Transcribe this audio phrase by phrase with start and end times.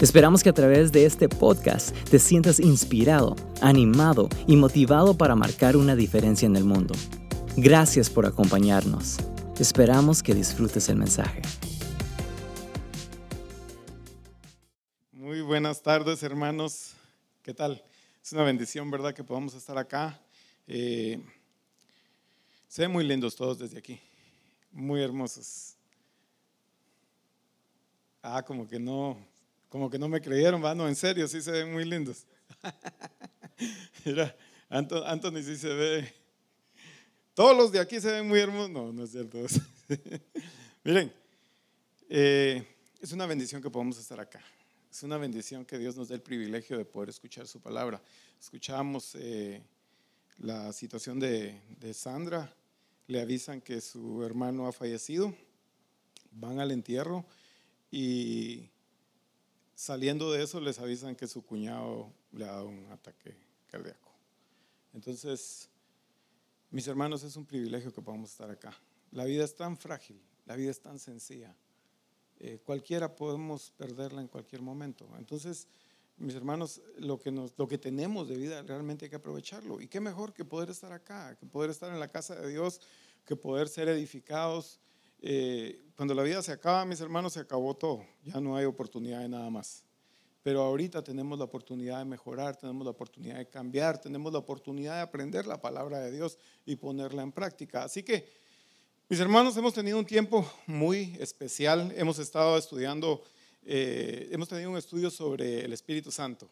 [0.00, 5.76] Esperamos que a través de este podcast te sientas inspirado, animado y motivado para marcar
[5.76, 6.94] una diferencia en el mundo.
[7.56, 9.18] Gracias por acompañarnos.
[9.58, 11.42] Esperamos que disfrutes el mensaje.
[15.12, 16.94] Muy buenas tardes, hermanos.
[17.42, 17.80] ¿Qué tal?
[18.20, 19.14] Es una bendición, ¿verdad?
[19.14, 20.20] Que podamos estar acá.
[20.66, 21.22] Eh,
[22.66, 24.00] se ven muy lindos todos desde aquí.
[24.72, 25.76] Muy hermosos.
[28.20, 29.16] Ah, como que no,
[29.74, 32.26] como que no me creyeron, va, no, en serio, sí se ven muy lindos.
[34.04, 34.32] Mira,
[34.68, 36.14] Anthony sí se ve.
[37.34, 38.70] Todos los de aquí se ven muy hermosos.
[38.70, 39.36] No, no es cierto.
[40.84, 41.12] Miren,
[42.08, 42.64] eh,
[43.00, 44.40] es una bendición que podamos estar acá.
[44.88, 48.00] Es una bendición que Dios nos dé el privilegio de poder escuchar su palabra.
[48.40, 49.60] Escuchamos eh,
[50.38, 52.48] la situación de, de Sandra.
[53.08, 55.34] Le avisan que su hermano ha fallecido.
[56.30, 57.26] Van al entierro
[57.90, 58.70] y
[59.74, 63.36] saliendo de eso les avisan que su cuñado le ha dado un ataque
[63.66, 64.12] cardíaco.
[64.92, 65.68] Entonces,
[66.70, 68.74] mis hermanos, es un privilegio que podamos estar acá.
[69.10, 71.54] La vida es tan frágil, la vida es tan sencilla.
[72.38, 75.08] Eh, cualquiera podemos perderla en cualquier momento.
[75.18, 75.68] Entonces,
[76.16, 79.80] mis hermanos, lo que, nos, lo que tenemos de vida realmente hay que aprovecharlo.
[79.80, 82.80] Y qué mejor que poder estar acá, que poder estar en la casa de Dios,
[83.24, 84.80] que poder ser edificados
[85.26, 88.04] eh, cuando la vida se acaba, mis hermanos, se acabó todo.
[88.24, 89.82] Ya no hay oportunidad de nada más.
[90.42, 94.96] Pero ahorita tenemos la oportunidad de mejorar, tenemos la oportunidad de cambiar, tenemos la oportunidad
[94.96, 97.84] de aprender la palabra de Dios y ponerla en práctica.
[97.84, 98.28] Así que,
[99.08, 101.90] mis hermanos, hemos tenido un tiempo muy especial.
[101.96, 103.22] Hemos estado estudiando,
[103.64, 106.50] eh, hemos tenido un estudio sobre el Espíritu Santo.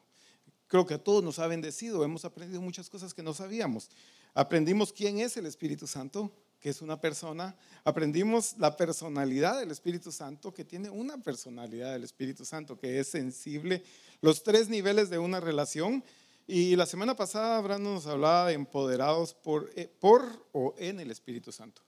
[0.67, 2.03] Creo que a todos nos ha bendecido.
[2.05, 3.91] Hemos aprendido muchas cosas que no sabíamos.
[4.33, 7.57] Aprendimos quién es el Espíritu Santo, que es una persona.
[7.83, 13.09] Aprendimos la personalidad del Espíritu Santo, que tiene una personalidad del Espíritu Santo, que es
[13.09, 13.83] sensible.
[14.21, 16.05] Los tres niveles de una relación.
[16.47, 21.11] Y la semana pasada Brandon nos hablaba de empoderados por, eh, por o en el
[21.11, 21.83] Espíritu Santo.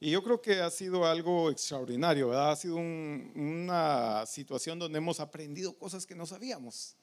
[0.00, 2.52] Y yo creo que ha sido algo extraordinario, ¿verdad?
[2.52, 6.96] Ha sido una situación donde hemos aprendido cosas que no sabíamos.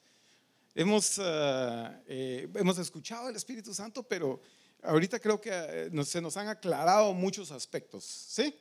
[0.74, 4.40] Hemos, eh, eh, hemos escuchado el Espíritu Santo, pero
[4.82, 8.54] ahorita creo que eh, se nos han aclarado muchos aspectos, ¿sí?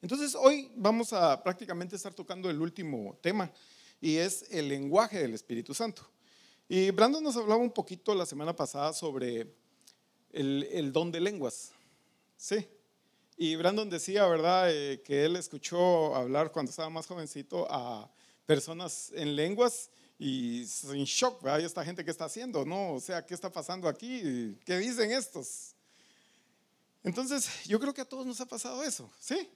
[0.00, 3.50] Entonces hoy vamos a prácticamente estar tocando el último tema
[4.00, 6.02] y es el lenguaje del Espíritu Santo.
[6.68, 9.52] Y Brandon nos hablaba un poquito la semana pasada sobre
[10.30, 11.72] el, don de lenguas,
[12.36, 12.68] ¿sí?
[13.36, 18.10] Y Brandon decía, ¿verdad?, eh, que él escuchó hablar cuando estaba más jovencito a
[18.46, 21.60] personas en lenguas y en shock, ¿verdad?
[21.60, 22.94] esta gente que está haciendo, ¿no?
[22.94, 24.58] O sea, ¿qué está pasando aquí?
[24.64, 25.76] ¿Qué dicen estos?
[27.04, 29.48] Entonces, yo creo que a todos nos ha pasado eso, ¿sí?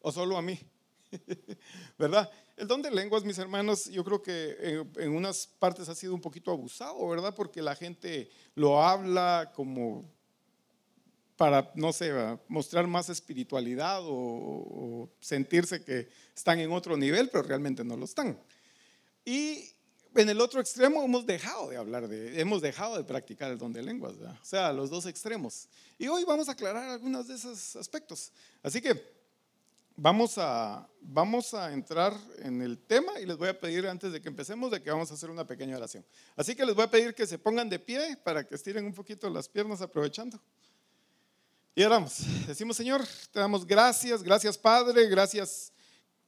[0.00, 0.58] O solo a mí,
[1.98, 2.28] ¿verdad?
[2.56, 6.20] El don de lenguas, mis hermanos, yo creo que en, unas partes ha sido un
[6.20, 7.32] poquito abusado, ¿verdad?
[7.32, 10.04] Porque la gente lo habla como
[11.36, 12.12] para, no sé,
[12.48, 18.36] mostrar más espiritualidad o sentirse que están en otro nivel, pero realmente no lo están.
[19.24, 19.74] Y
[20.14, 23.72] en el otro extremo hemos dejado de hablar de, hemos dejado de practicar el don
[23.72, 25.68] de lenguas, o sea, los dos extremos.
[25.98, 28.32] Y hoy vamos a aclarar algunos de esos aspectos.
[28.62, 29.14] Así que
[29.96, 34.20] vamos a, vamos a entrar en el tema y les voy a pedir antes de
[34.20, 36.04] que empecemos de que vamos a hacer una pequeña oración.
[36.36, 38.94] Así que les voy a pedir que se pongan de pie para que estiren un
[38.94, 40.40] poquito las piernas aprovechando.
[41.74, 42.18] Y oramos.
[42.46, 45.72] Decimos, Señor, te damos gracias, gracias Padre, gracias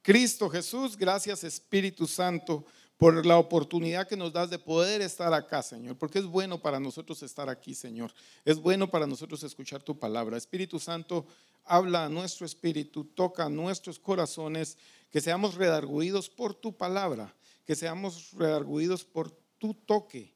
[0.03, 2.65] Cristo Jesús, gracias Espíritu Santo
[2.97, 6.81] por la oportunidad que nos das de poder estar acá, Señor, porque es bueno para
[6.81, 8.13] nosotros estar aquí, Señor.
[8.45, 10.37] Es bueno para nosotros escuchar tu palabra.
[10.37, 11.27] Espíritu Santo,
[11.65, 14.79] habla a nuestro espíritu, toca a nuestros corazones,
[15.11, 17.35] que seamos redarguidos por tu palabra,
[17.67, 20.33] que seamos redarguidos por tu toque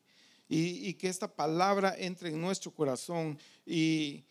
[0.49, 4.25] y, que esta palabra entre en nuestro corazón y,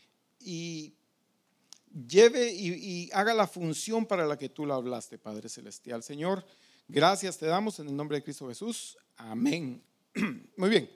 [2.07, 6.03] lleve y, y haga la función para la que tú la hablaste, Padre Celestial.
[6.03, 6.45] Señor,
[6.91, 8.97] Gracias te damos en el nombre de Cristo Jesús.
[9.15, 9.79] Amén.
[10.57, 10.89] Muy bien.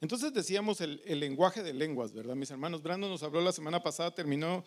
[0.00, 2.34] Entonces decíamos el, lenguaje de lenguas, ¿verdad?
[2.34, 4.64] Mis hermanos, Brando nos habló la semana pasada, terminó.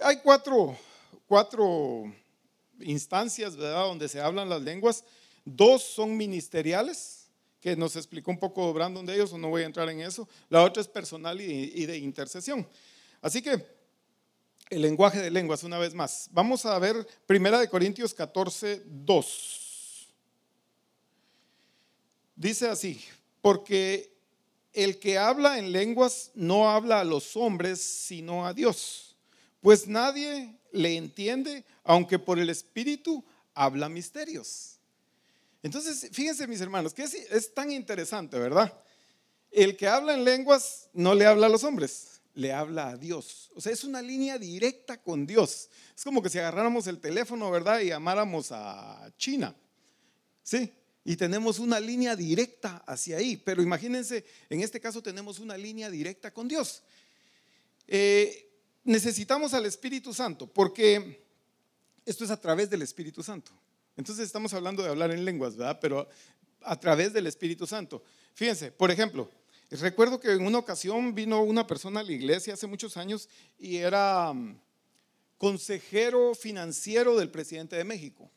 [0.00, 0.78] Hay cuatro,
[1.26, 2.04] cuatro
[2.78, 3.86] instancias, ¿verdad?
[3.86, 5.04] Donde se hablan las lenguas.
[5.44, 7.26] Dos son ministeriales,
[7.60, 10.28] que nos explicó un poco Brandon de ellos, no voy a entrar en eso.
[10.48, 12.64] La otra es personal y, de intercesión.
[13.20, 13.60] Así que
[14.70, 16.28] el lenguaje de lenguas, una vez más.
[16.32, 20.08] Vamos a ver Primera de Corintios 14, 2.
[22.34, 23.02] Dice así,
[23.40, 24.12] porque
[24.72, 29.16] el que habla en lenguas no habla a los hombres, sino a Dios,
[29.62, 33.24] pues nadie le entiende, aunque por el Espíritu
[33.54, 34.76] habla misterios.
[35.62, 38.72] Entonces, fíjense mis hermanos, que es, tan interesante, ¿verdad?
[39.50, 43.50] El que habla en lenguas no le habla a los hombres, le habla a Dios.
[43.54, 45.70] O sea, es una línea directa con Dios.
[45.96, 47.80] Es como que si agarráramos el teléfono, ¿verdad?
[47.80, 49.56] Y llamáramos a China.
[50.42, 50.70] ¿Sí?
[51.02, 53.38] Y tenemos una línea directa hacia ahí.
[53.38, 56.82] Pero imagínense, en este caso tenemos una línea directa con Dios.
[57.88, 58.52] Eh,
[58.84, 61.24] necesitamos al Espíritu Santo porque
[62.04, 63.50] esto es a través del Espíritu Santo.
[63.96, 65.78] Entonces estamos hablando de hablar en lenguas, ¿verdad?
[65.80, 66.06] Pero
[66.60, 68.02] a través del Espíritu Santo.
[68.34, 69.30] Fíjense, por ejemplo,
[69.70, 73.28] recuerdo que en una ocasión vino una persona a la iglesia hace muchos años
[73.58, 74.60] y era mm,
[75.38, 78.30] consejero financiero del presidente de México.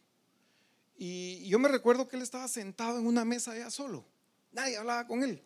[0.98, 4.06] Y yo me recuerdo que él estaba sentado en una mesa allá solo.
[4.52, 5.42] Nadie hablaba con él.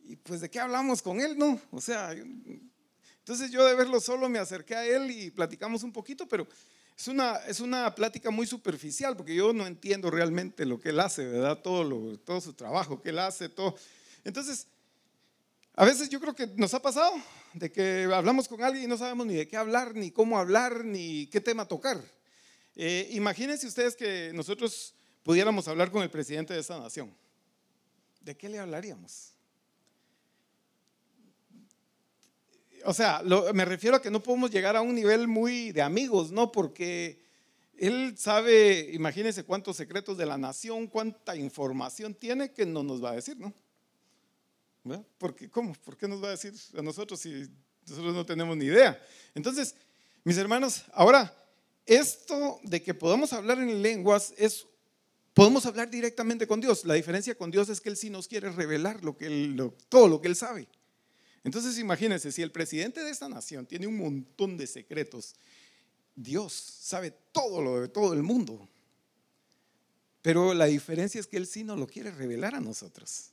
[0.00, 1.60] Y pues de qué hablamos con él, ¿no?
[1.70, 6.28] O sea, entonces yo de verlo solo me acerqué a él y platicamos un poquito,
[6.28, 6.46] pero
[6.96, 11.00] es una, es una plática muy superficial porque yo no entiendo realmente lo que él
[11.00, 11.58] hace, ¿verdad?
[11.62, 13.74] Todo, lo, todo su trabajo que él hace, todo.
[14.24, 14.66] Entonces,
[15.74, 17.12] a veces yo creo que nos ha pasado
[17.54, 20.84] de que hablamos con alguien y no sabemos ni de qué hablar, ni cómo hablar,
[20.84, 22.00] ni qué tema tocar.
[22.76, 27.14] Eh, imagínense ustedes que nosotros pudiéramos hablar con el presidente de esta nación.
[28.20, 29.32] ¿De qué le hablaríamos?
[32.84, 33.22] o sea,
[33.54, 36.50] me refiero a que no podemos llegar a un nivel muy de amigos, ¿no?
[36.50, 37.22] Porque
[37.76, 43.10] él sabe, imagínense cuántos secretos de la nación, cuánta información tiene que no nos va
[43.10, 43.52] a decir, ¿no?
[45.18, 45.74] Porque, ¿cómo?
[45.74, 47.48] ¿Por qué nos va a decir a nosotros si
[47.86, 49.00] nosotros no tenemos ni idea?
[49.34, 49.74] Entonces,
[50.24, 51.32] mis hermanos, ahora,
[51.86, 54.66] esto de que podamos hablar en lenguas es,
[55.34, 56.84] podemos hablar directamente con Dios.
[56.84, 59.00] La diferencia con Dios es que Él sí nos quiere revelar
[59.88, 60.68] todo lo que Él sabe.
[61.44, 65.34] Entonces imagínense, si el presidente de esta nación tiene un montón de secretos,
[66.14, 68.68] Dios sabe todo lo de todo el mundo.
[70.22, 73.30] Pero la diferencia es que Él sí no lo quiere revelar a nosotros.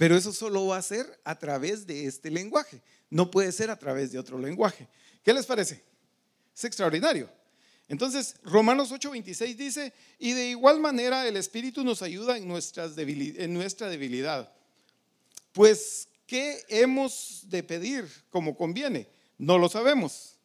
[0.00, 2.80] Pero eso solo va a ser a través de este lenguaje.
[3.10, 4.88] No puede ser a través de otro lenguaje.
[5.22, 5.84] ¿Qué les parece?
[6.56, 7.30] Es extraordinario.
[7.86, 14.50] Entonces, Romanos 8:26 dice, y de igual manera el Espíritu nos ayuda en, nuestra debilidad.
[15.52, 19.06] Pues ¿Qué hemos de pedir como conviene?
[19.36, 20.38] No lo sabemos.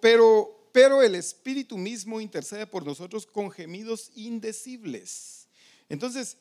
[0.00, 5.46] Pero, pero el Espíritu mismo intercede por nosotros con gemidos indecibles.
[5.90, 6.38] Entonces,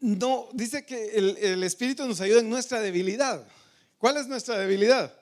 [0.00, 3.46] no, dice que el, Espíritu nos ayuda en nuestra debilidad.
[3.98, 5.14] ¿Cuál es nuestra debilidad?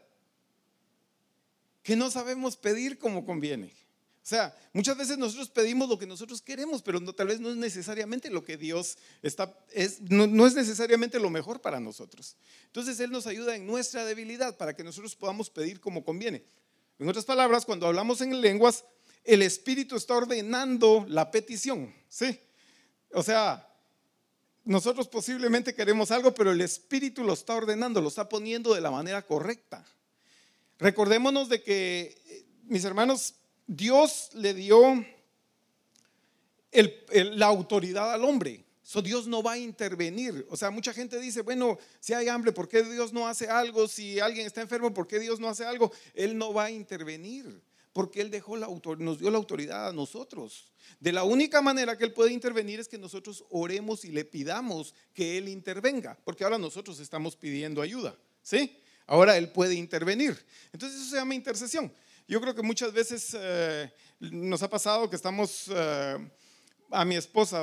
[1.82, 3.66] Que no sabemos pedir como conviene.
[3.66, 7.48] O sea, muchas veces nosotros pedimos lo que nosotros queremos, pero no, tal vez no
[7.50, 12.36] es necesariamente lo que Dios está, es, no, es necesariamente lo mejor para nosotros.
[12.66, 16.44] Entonces Él nos ayuda en nuestra debilidad para que nosotros podamos pedir como conviene.
[16.98, 18.84] En otras palabras, cuando hablamos en lenguas,
[19.24, 22.38] el Espíritu está ordenando la petición, ¿sí?
[23.12, 23.67] O sea,
[24.68, 28.90] nosotros posiblemente queremos algo, pero el Espíritu lo está ordenando, lo está poniendo de la
[28.90, 29.82] manera correcta.
[30.78, 35.06] Recordémonos de que, eh, mis hermanos, Dios le dio
[37.14, 38.66] la autoridad al hombre.
[39.02, 40.46] Dios no va a intervenir.
[40.50, 43.88] O sea, mucha gente dice, bueno, si hay hambre, ¿por qué Dios no hace algo?
[43.88, 45.90] Si alguien está enfermo, ¿por qué Dios no hace algo?
[46.12, 47.58] Él no va a intervenir,
[47.98, 50.70] porque Él dejó la nos dio la autoridad a nosotros.
[51.00, 54.94] De la única manera que Él puede intervenir es que nosotros oremos y le pidamos
[55.12, 58.80] que Él intervenga, porque ahora nosotros estamos pidiendo ayuda, ¿sí?
[59.04, 60.38] Ahora Él puede intervenir.
[60.72, 61.92] Entonces eso se llama intercesión.
[62.28, 66.18] Yo creo que muchas veces eh, nos ha pasado que estamos, eh,
[66.92, 67.60] a mi esposa,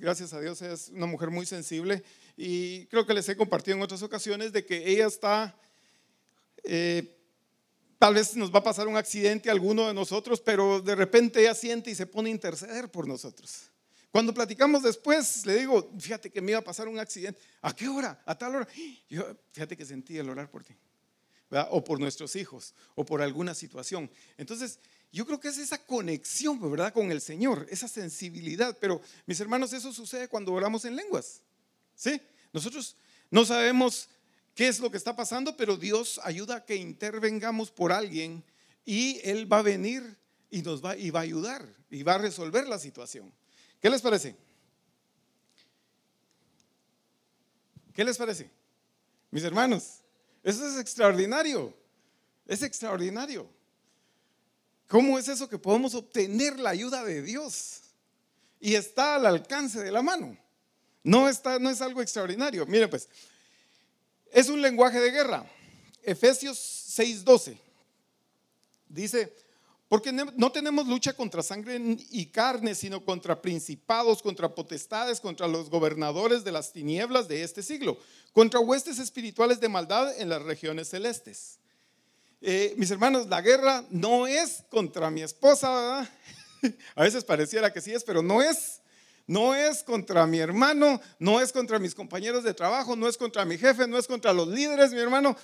[0.00, 2.02] gracias a Dios, es una mujer muy sensible
[2.36, 5.56] y creo que les he compartido en otras ocasiones de que ella está,
[6.64, 7.15] eh,
[7.98, 11.40] tal vez nos va a pasar un accidente a alguno de nosotros, pero de repente
[11.40, 13.70] ella siente y se pone a interceder por nosotros.
[14.10, 17.40] Cuando platicamos después, le digo, fíjate que me iba a pasar un accidente.
[17.60, 18.22] ¿A qué hora?
[18.24, 18.68] ¿A tal hora?
[19.08, 20.74] Yo, fíjate que sentí el orar por ti
[21.70, 24.10] o por nuestros hijos, o por alguna situación.
[24.36, 24.80] Entonces,
[25.12, 26.92] yo creo que es esa conexión, ¿verdad?
[26.92, 28.76] Con el Señor, esa sensibilidad.
[28.80, 31.42] Pero, mis hermanos, eso sucede cuando oramos en lenguas.
[31.94, 32.20] ¿Sí?
[32.52, 32.96] Nosotros
[33.30, 34.08] no sabemos
[34.56, 38.42] qué es lo que está pasando, pero Dios ayuda a que intervengamos por alguien
[38.86, 40.18] y Él va a venir
[40.50, 43.32] y nos va, y va a ayudar y va a resolver la situación.
[43.80, 44.34] ¿Qué les parece?
[47.92, 48.50] ¿Qué les parece?
[49.30, 50.00] Mis hermanos,
[50.42, 51.76] eso es extraordinario.
[52.46, 53.50] Es extraordinario.
[54.88, 57.82] ¿Cómo es eso que podemos obtener la ayuda de Dios?
[58.58, 60.38] Y está al alcance de la mano.
[61.02, 62.64] No, está, no es algo extraordinario.
[62.66, 63.08] Mire, pues,
[64.32, 65.50] es un lenguaje de guerra.
[66.02, 67.58] Efesios 6:12
[68.88, 69.32] dice,
[69.88, 71.80] porque no tenemos lucha contra sangre
[72.10, 77.62] y carne, sino contra principados, contra potestades, contra los gobernadores de las tinieblas de este
[77.62, 77.96] siglo,
[78.32, 81.58] contra huestes espirituales de maldad en las regiones celestes.
[82.40, 86.10] Eh, mis hermanos, la guerra no es contra mi esposa, ¿verdad?
[86.96, 88.80] A veces pareciera que sí es, pero no es.
[89.26, 93.44] No es contra mi hermano, no es contra mis compañeros de trabajo, no es contra
[93.44, 95.36] mi jefe, no es contra los líderes, mi hermano.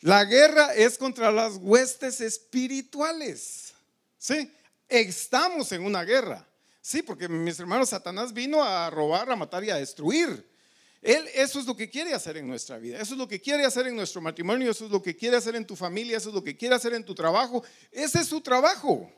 [0.00, 3.74] La guerra es contra las huestes espirituales.
[4.18, 4.50] Sí,
[4.88, 6.46] estamos en una guerra.
[6.80, 10.48] Sí, porque mis hermanos, Satanás vino a robar, a matar y a destruir.
[11.02, 13.64] Él eso es lo que quiere hacer en nuestra vida, eso es lo que quiere
[13.64, 16.34] hacer en nuestro matrimonio, eso es lo que quiere hacer en tu familia, eso es
[16.34, 17.64] lo que quiere hacer en tu trabajo.
[17.92, 19.10] Ese es su trabajo.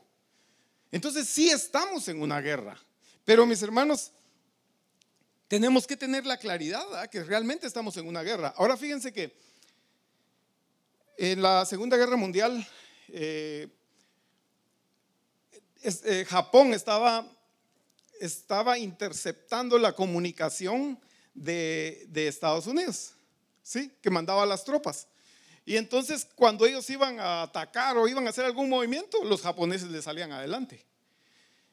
[0.91, 2.79] Entonces sí estamos en una guerra,
[3.29, 4.11] pero mis hermanos,
[5.47, 8.55] tenemos que tener la claridad que realmente estamos en una guerra.
[8.57, 9.37] Ahora fíjense que
[11.15, 12.67] en la Segunda Guerra Mundial,
[13.09, 13.67] eh,
[15.83, 17.29] eh, Japón estaba,
[18.79, 20.99] interceptando la comunicación
[21.35, 23.11] de, Estados Unidos,
[23.61, 23.91] ¿sí?
[24.01, 25.07] que mandaba las tropas.
[25.67, 29.91] Y entonces cuando ellos iban a atacar o iban a hacer algún movimiento, los japoneses
[29.91, 30.88] les salían adelante.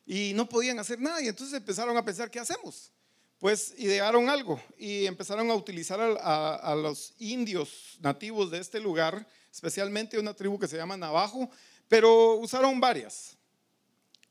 [0.06, 1.20] Y no podían hacer nada.
[1.20, 2.92] Y entonces empezaron a pensar, ¿qué hacemos?
[3.38, 10.18] Pues idearon algo y empezaron a utilizar a, los indios nativos de este lugar, especialmente
[10.18, 11.50] una tribu que se llama Navajo,
[11.86, 13.36] pero usaron varias.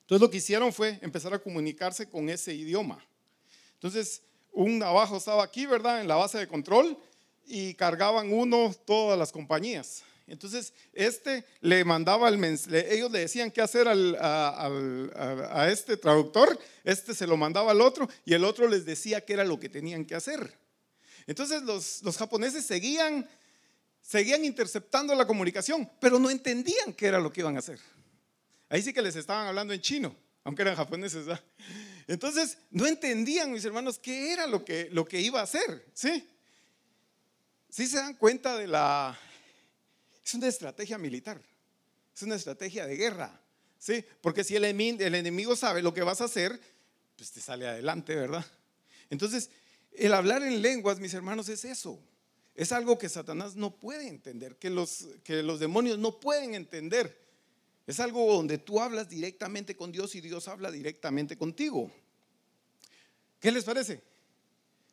[0.02, 3.04] Entonces lo que hicieron fue empezar a comunicarse con ese idioma.
[3.74, 6.02] Entonces un navajo estaba aquí, ¿verdad?
[6.02, 6.98] En la base de control
[7.46, 10.04] y cargaban uno todas las compañías.
[10.28, 17.14] Entonces, este le mandaba el mensaje, ellos le decían qué hacer a, este traductor, este
[17.14, 20.06] se lo mandaba al otro y el otro les decía qué era lo que tenían
[20.06, 20.58] que hacer.
[21.28, 23.28] Entonces, los, los japoneses seguían,
[24.02, 27.80] seguían interceptando la comunicación, pero no entendían qué era lo que iban a hacer.
[28.70, 31.28] Ahí sí que les estaban hablando en chino, aunque eran japoneses.
[32.08, 36.28] Entonces, no entendían, mis hermanos, qué era lo que, lo que iba a hacer, ¿sí?
[37.70, 39.20] Sí se dan cuenta de la...
[40.26, 41.40] Es una estrategia militar,
[42.16, 43.40] es una estrategia de guerra,
[43.78, 44.04] ¿sí?
[44.22, 46.60] Porque si el, enemigo sabe lo que vas a hacer,
[47.16, 48.44] pues te sale adelante, ¿verdad?
[49.12, 49.52] Entonces,
[49.92, 52.00] el hablar en lenguas, mis hermanos, es eso.
[52.56, 55.06] Es algo que Satanás no puede entender, que los,
[55.60, 57.24] demonios no pueden entender.
[57.86, 61.92] Es algo donde tú hablas directamente con Dios y Dios habla directamente contigo.
[63.40, 64.02] ¿Qué les parece?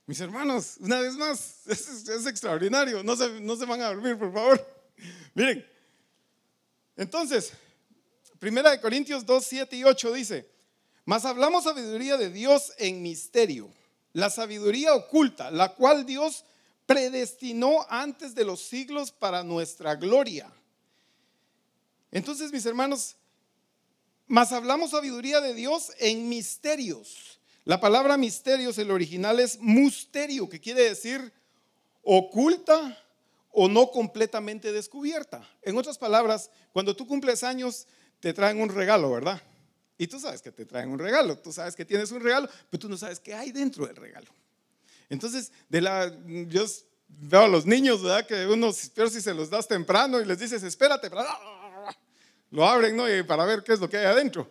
[0.05, 3.03] Mis hermanos, una vez más, es, extraordinario.
[3.03, 4.82] No se van a dormir, por favor.
[5.35, 5.67] Miren,
[6.97, 7.53] entonces,
[8.39, 10.51] Primera de Corintios 2, 7 y 8 dice,
[11.05, 13.71] mas hablamos sabiduría de Dios en misterio,
[14.13, 16.45] la sabiduría oculta, la cual Dios
[16.87, 20.53] predestinó antes de los siglos para nuestra gloria
[22.13, 23.17] entonces, mis hermanos,
[24.27, 27.41] más hablamos sabiduría de Dios en misterios.
[27.65, 31.33] La palabra misterios, el original es musterio, que quiere decir
[32.03, 32.99] oculta
[33.53, 35.47] o no completamente descubierta.
[35.61, 37.87] En otras palabras, cuando tú cumples años,
[38.19, 39.41] te traen un regalo, ¿verdad?
[39.99, 42.81] Y tú sabes que te traen un regalo, tú sabes que tienes un regalo, pero
[42.81, 44.29] tú no sabes qué hay dentro del regalo.
[45.09, 46.13] Entonces, de la,
[46.49, 46.65] yo
[47.09, 48.27] veo a los niños, ¿verdad?
[48.27, 51.11] Que unos, pero si se los das temprano y les dices, espérate,
[52.51, 53.05] lo abren ¿no?
[53.27, 54.49] para ver qué es lo que hay adentro.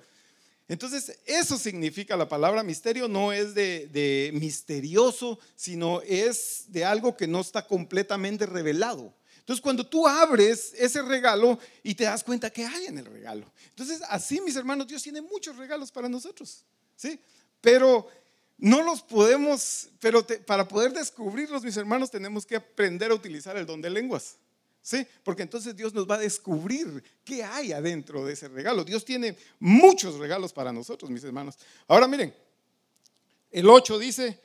[0.71, 7.27] Entonces, eso significa la palabra misterio, no es de, misterioso, sino es de algo que
[7.27, 9.13] no está completamente revelado.
[9.39, 13.51] Entonces, cuando tú abres ese regalo y te das cuenta que hay en el regalo.
[13.67, 16.63] Entonces, así, mis hermanos, Dios tiene muchos regalos para nosotros,
[16.95, 17.19] ¿sí?
[17.59, 18.07] Pero
[18.57, 23.65] no los podemos, pero para poder descubrirlos, mis hermanos, tenemos que aprender a utilizar el
[23.65, 24.37] don de lenguas.
[24.81, 25.05] ¿Sí?
[25.23, 28.83] Porque entonces Dios nos va a descubrir qué hay adentro de ese regalo.
[28.83, 31.57] Dios tiene muchos regalos para nosotros, mis hermanos.
[31.87, 32.33] Ahora miren,
[33.51, 34.39] el 8 dice,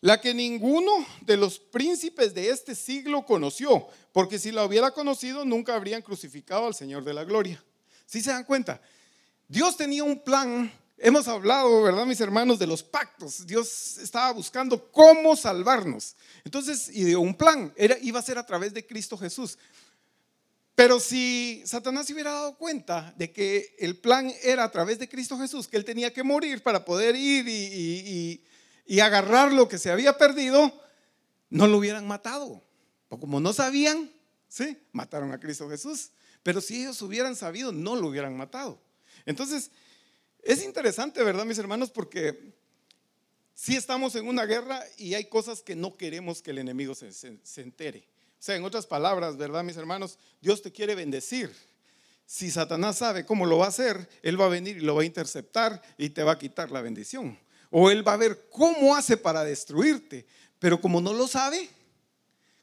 [0.00, 0.90] la que ninguno
[1.20, 6.66] de los príncipes de este siglo conoció, porque si la hubiera conocido nunca habrían crucificado
[6.66, 7.62] al Señor de la gloria.
[8.04, 8.82] ¿Sí se dan cuenta?
[9.46, 10.72] Dios tenía un plan
[11.04, 13.44] Hemos hablado, ¿verdad, mis hermanos, de los pactos.
[13.44, 16.14] Dios estaba buscando cómo salvarnos.
[16.44, 17.74] Entonces, y dio un plan.
[18.02, 19.58] Iba a ser a través de Cristo Jesús.
[20.76, 25.08] Pero si Satanás se hubiera dado cuenta de que el plan era a través de
[25.08, 28.40] Cristo Jesús, que él tenía que morir para poder ir y,
[28.86, 30.72] y agarrar lo que se había perdido,
[31.50, 32.62] no lo hubieran matado.
[33.08, 34.08] O como no sabían,
[34.46, 36.12] sí, mataron a Cristo Jesús.
[36.44, 38.80] Pero si ellos hubieran sabido, no lo hubieran matado.
[39.26, 39.72] Entonces,
[40.42, 41.90] es interesante, ¿verdad, mis hermanos?
[41.90, 42.54] Porque
[43.54, 47.12] si estamos en una guerra y hay cosas que no queremos que el enemigo se,
[47.12, 48.06] se entere.
[48.42, 50.18] O sea, en otras palabras, ¿verdad, mis hermanos?
[50.40, 51.54] Dios te quiere bendecir.
[52.26, 55.02] Si Satanás sabe cómo lo va a hacer, él va a venir y lo va
[55.02, 57.38] a interceptar y te va a quitar la bendición.
[57.70, 60.26] O él va a ver cómo hace para destruirte.
[60.58, 61.68] Pero como no lo sabe,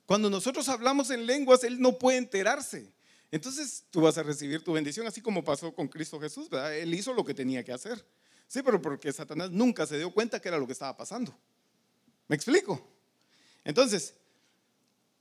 [0.05, 2.91] cuando nosotros hablamos en lenguas, él no puede enterarse.
[3.31, 6.49] Entonces tú vas a recibir tu bendición, así como pasó con Cristo Jesús.
[6.51, 8.03] Él hizo lo que tenía que hacer.
[8.47, 11.35] Sí, pero porque Satanás nunca se dio cuenta que era lo que estaba pasando.
[12.27, 12.81] ¿Me explico?
[13.63, 14.15] Entonces,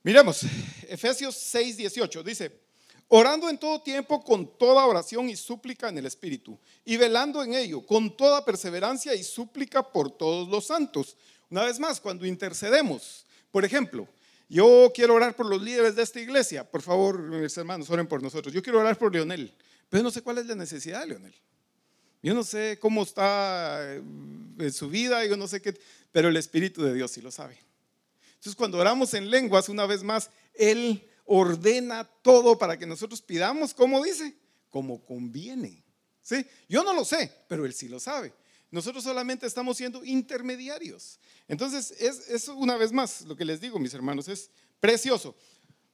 [0.02, 0.42] miremos,
[0.88, 2.60] Efesios 6, 18 dice,
[3.08, 7.54] orando en todo tiempo con toda oración y súplica en el Espíritu, y velando en
[7.54, 11.16] ello con toda perseverancia y súplica por todos los santos.
[11.50, 14.08] Una vez más, cuando intercedemos, por ejemplo,
[14.48, 16.68] yo quiero orar por los líderes de esta iglesia.
[16.68, 18.54] Por favor, mis hermanos, oren por nosotros.
[18.54, 19.54] Yo quiero orar por Leonel,
[19.88, 21.34] pero no sé cuál es la necesidad de Leonel.
[22.22, 24.02] Yo no sé cómo está eh,
[24.58, 25.78] en su vida, yo no sé qué,
[26.10, 27.58] pero el Espíritu de Dios sí lo sabe.
[28.34, 33.74] Entonces, cuando oramos en lenguas, una vez más, Él ordena todo para que nosotros pidamos,
[33.74, 34.36] como dice,
[34.70, 35.84] como conviene.
[36.22, 36.44] ¿Sí?
[36.68, 38.32] Yo no lo sé, pero Él sí lo sabe.
[38.70, 41.18] Nosotros solamente estamos siendo intermediarios.
[41.46, 45.34] Entonces, es, una vez más lo que les digo, mis hermanos, es precioso.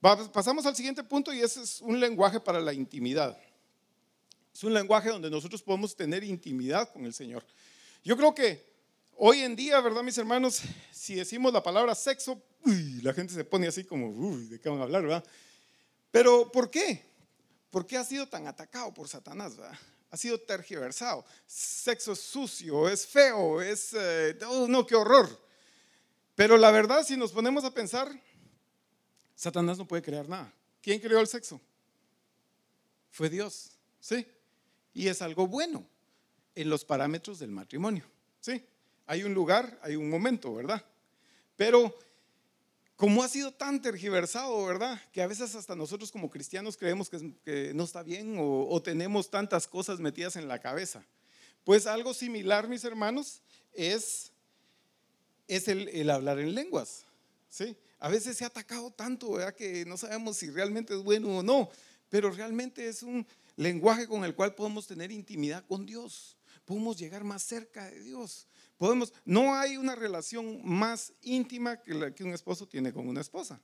[0.00, 3.38] pasamos al siguiente punto y ese es un lenguaje para la intimidad.
[4.52, 7.44] Es un lenguaje donde nosotros podemos tener intimidad con el Señor.
[8.02, 8.64] Yo creo que
[9.16, 10.62] hoy en día, ¿verdad, mis hermanos?
[10.92, 12.42] Si decimos la palabra sexo,
[13.02, 15.24] la gente se pone así como, uy, ¿de qué van a hablar, verdad?
[16.10, 17.04] Pero, ¿por qué?
[17.70, 19.78] ¿Por qué ha sido tan atacado por Satanás, verdad?
[20.14, 21.24] Ha sido tergiversado.
[21.44, 23.92] Sexo es sucio, es feo, es...
[23.94, 25.28] Eh, oh, no, qué horror.
[26.36, 28.08] Pero la verdad, si nos ponemos a pensar,
[29.34, 30.52] Satanás no puede crear nada.
[30.80, 31.60] ¿Quién creó el sexo?
[33.10, 34.24] Fue Dios, ¿sí?
[34.92, 35.84] Y es algo bueno
[36.54, 38.04] en los parámetros del matrimonio,
[38.38, 38.64] ¿sí?
[39.06, 40.84] Hay un lugar, hay un momento, ¿verdad?
[41.56, 41.92] Pero
[42.96, 45.00] como ha sido tan tergiversado, ¿verdad?
[45.12, 49.66] Que a veces hasta nosotros como cristianos creemos que, no está bien o, tenemos tantas
[49.66, 51.04] cosas metidas en la cabeza.
[51.64, 53.40] Pues algo similar, mis hermanos,
[53.72, 54.30] es,
[55.48, 57.04] es el, hablar en lenguas.
[57.48, 57.76] ¿sí?
[57.98, 59.54] A veces se ha atacado tanto, ¿verdad?
[59.54, 61.70] Que no sabemos si realmente es bueno o no,
[62.10, 63.26] pero realmente es un
[63.56, 68.46] lenguaje con el cual podemos tener intimidad con Dios, podemos llegar más cerca de Dios.
[68.78, 73.20] Podemos, no hay una relación más íntima que la que un esposo tiene con una
[73.20, 73.60] esposa,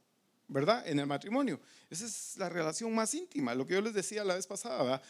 [0.48, 0.86] ¿verdad?
[0.86, 1.60] En el matrimonio.
[1.88, 5.02] Esa es la relación más íntima, lo que yo les decía la vez pasada,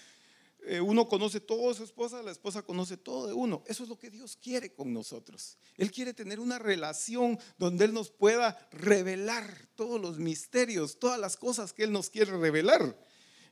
[0.63, 3.63] eh, uno conoce todo de su esposa, la esposa conoce todo de uno.
[3.67, 5.57] Eso es lo que Dios quiere con nosotros.
[5.77, 11.37] Él quiere tener una relación donde Él nos pueda revelar todos los misterios, todas las
[11.37, 12.99] cosas que Él nos quiere revelar.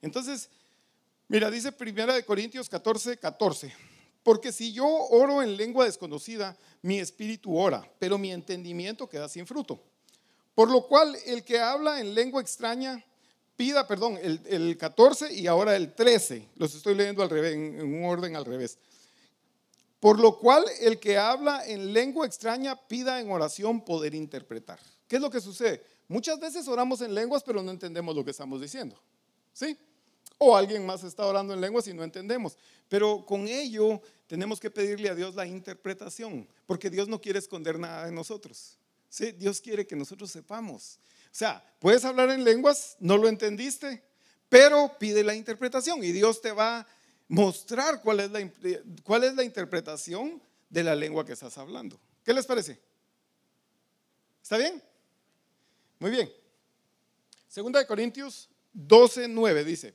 [0.02, 0.50] Entonces,
[1.28, 3.74] mira, dice Primera de Corintios 14, 14.
[4.28, 9.46] Porque si yo oro en lengua desconocida, mi espíritu ora, pero mi entendimiento queda sin
[9.46, 9.80] fruto.
[10.54, 13.02] Por lo cual el que habla en lengua extraña,
[13.56, 18.44] pida, perdón, el, 14 y ahora el 13, los estoy leyendo en, un orden al
[18.44, 18.76] revés.
[19.98, 24.78] Por lo cual el que habla en lengua extraña, pida en oración poder interpretar.
[25.08, 25.82] ¿Qué es lo que sucede?
[26.06, 29.00] Muchas veces oramos en lenguas, pero no entendemos lo que estamos diciendo.
[29.54, 29.78] ¿Sí?
[30.38, 32.56] O alguien más está orando en lenguas y no entendemos.
[32.88, 37.78] Pero con ello tenemos que pedirle a Dios la interpretación, porque Dios no quiere esconder
[37.78, 38.78] nada de nosotros.
[39.36, 40.98] Dios quiere que nosotros sepamos.
[41.24, 44.02] O sea, puedes hablar en lenguas, no lo entendiste,
[44.48, 46.86] pero pide la interpretación y Dios te va a
[47.28, 48.50] mostrar cuál es la,
[49.02, 51.98] cuál es la interpretación de la lengua que estás hablando.
[52.24, 52.80] ¿Qué les parece?
[54.42, 54.82] ¿Está bien?
[55.98, 56.30] Muy bien.
[57.48, 59.94] Segunda de Corintios 12, 9 dice,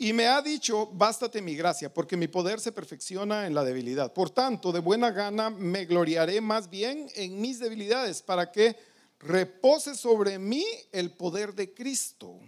[0.00, 4.12] y me ha dicho, bástate mi gracia, porque mi poder se perfecciona en la debilidad.
[4.12, 8.76] Por tanto, de buena gana me gloriaré más bien en mis debilidades, para que
[9.18, 12.38] repose sobre mí el poder de Cristo.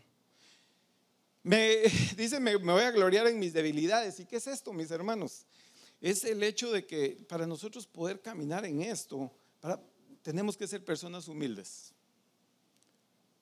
[1.42, 1.78] Me
[2.16, 4.20] dice, me, voy a gloriar en mis debilidades.
[4.20, 5.44] ¿Y qué es esto, mis hermanos?
[6.00, 9.28] Es el hecho de que para nosotros poder caminar en esto,
[10.22, 11.92] tenemos que ser personas humildes.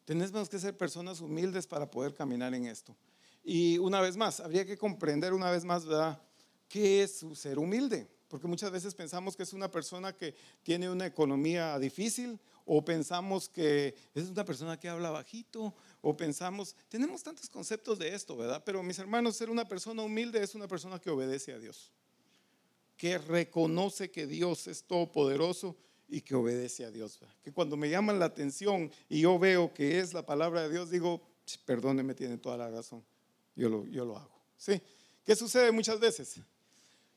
[0.06, 2.96] Tenemos que ser personas humildes para poder caminar en esto.
[3.42, 6.20] Y una vez más, habría que comprender una vez más, ¿verdad?
[6.68, 8.08] ¿Qué es ser humilde?
[8.28, 13.48] Porque muchas veces pensamos que es una persona que tiene una economía difícil o pensamos
[13.48, 18.62] que es una persona que habla bajito o pensamos, tenemos tantos conceptos de esto, ¿verdad?
[18.64, 21.90] Pero mis hermanos, ser una persona humilde es una persona que obedece a Dios,
[22.98, 25.74] que reconoce que Dios es todopoderoso
[26.06, 27.18] y que obedece a Dios.
[27.42, 30.90] Que cuando me llaman la atención y yo veo que es la palabra de Dios,
[30.90, 31.22] digo,
[31.64, 33.02] perdóneme, tiene toda la razón.
[33.58, 34.30] Yo lo, yo lo hago.
[34.56, 34.80] ¿Sí?
[35.26, 36.40] ¿Qué sucede muchas veces?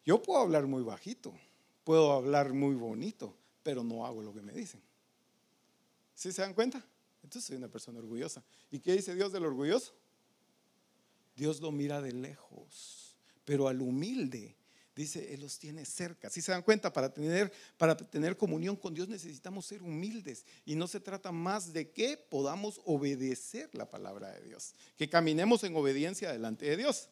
[0.04, 1.34] Yo puedo hablar muy bajito,
[1.84, 4.82] puedo hablar muy bonito, pero no hago lo que me dicen.
[6.16, 6.84] ¿Sí se dan cuenta?
[7.24, 8.44] Entonces soy una persona orgullosa.
[8.72, 9.94] ¿Y qué dice Dios del orgulloso?
[11.36, 14.56] Dios lo mira de lejos, pero al humilde
[14.96, 16.30] dice, Él los tiene cerca.
[16.30, 20.46] Si se dan cuenta, para tener, para tener comunión con Dios necesitamos ser humildes.
[20.66, 25.64] Y no se trata más de que podamos obedecer la palabra de Dios, que caminemos
[25.64, 27.10] en obediencia delante de Dios.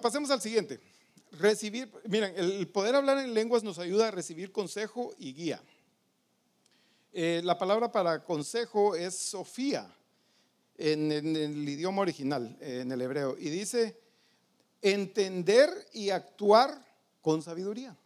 [0.00, 0.80] Pasemos al siguiente.
[1.32, 5.62] Recibir, miren, el poder hablar en lenguas nos ayuda a recibir consejo y guía.
[7.14, 9.86] Eh, la palabra para consejo es Sofía
[10.78, 14.01] en, el idioma original, en el hebreo, y dice
[14.82, 16.84] entender y actuar
[17.22, 17.96] con sabiduría.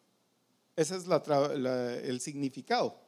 [0.76, 3.00] Ese es el significado.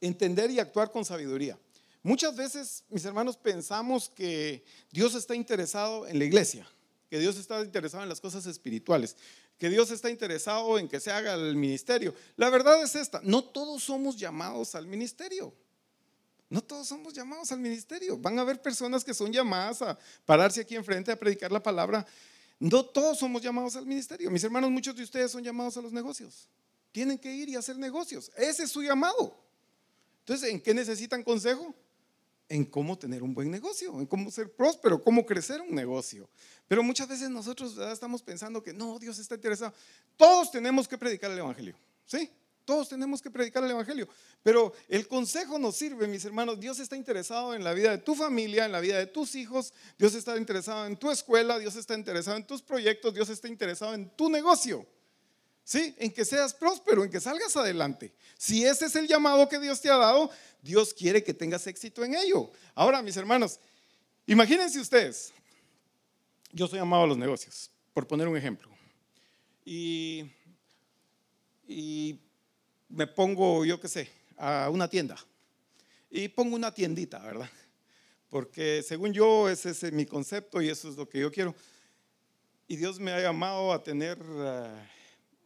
[0.00, 1.58] entender y actuar con sabiduría.
[2.02, 6.68] Muchas veces, mis hermanos, pensamos que Dios está interesado en la iglesia,
[7.08, 9.16] que Dios está interesado en las cosas espirituales,
[9.56, 12.14] que Dios está interesado en que se haga el ministerio.
[12.36, 15.54] La verdad es esta, no todos somos llamados al ministerio.
[16.54, 18.16] No todos somos llamados al ministerio.
[18.16, 22.06] Van a haber personas que son llamadas a pararse aquí enfrente a predicar la palabra.
[22.60, 24.30] No todos somos llamados al ministerio.
[24.30, 26.48] Mis hermanos, muchos de ustedes son llamados a los negocios.
[26.92, 28.30] Tienen que ir y hacer negocios.
[28.36, 29.36] Ese es su llamado.
[30.20, 31.74] Entonces, ¿en qué necesitan consejo?
[32.46, 36.28] en cómo tener un buen negocio, en cómo ser próspero, cómo crecer un negocio.
[36.68, 39.72] Pero muchas veces nosotros estamos pensando que no, Dios está interesado.
[40.14, 42.30] Todos tenemos que predicar el Evangelio, ¿sí?
[42.64, 44.08] Todos tenemos que predicar el Evangelio.
[44.42, 46.58] Pero el consejo nos sirve, mis hermanos.
[46.58, 49.72] Dios está interesado en la vida de tu familia, en la vida de tus hijos.
[49.98, 51.58] Dios está interesado en tu escuela.
[51.58, 53.12] Dios está interesado en tus proyectos.
[53.12, 54.86] Dios está interesado en tu negocio.
[55.62, 55.94] ¿Sí?
[55.98, 58.14] En que seas próspero, en que salgas adelante.
[58.36, 60.30] Si ese es el llamado que Dios te ha dado,
[60.62, 62.50] Dios quiere que tengas éxito en ello.
[62.74, 63.58] Ahora, mis hermanos,
[64.26, 65.32] imagínense ustedes,
[66.52, 68.68] yo soy amado a los negocios, por poner un ejemplo.
[69.64, 70.30] Y,
[71.66, 72.20] y
[72.94, 75.16] me pongo, yo qué sé, a una tienda.
[76.10, 77.50] Y pongo una tiendita, ¿verdad?
[78.28, 81.54] Porque según yo, ese es mi concepto y eso es lo que yo quiero.
[82.66, 84.18] Y Dios me ha llamado a tener...
[84.20, 84.88] Eh,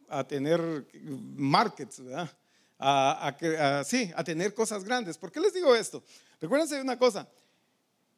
[0.09, 0.87] a tener
[1.35, 2.29] markets, ¿verdad?
[2.79, 5.17] A, sí, a tener cosas grandes.
[5.17, 6.03] ¿Por qué les digo esto?
[6.39, 7.29] Recuérdense de una cosa,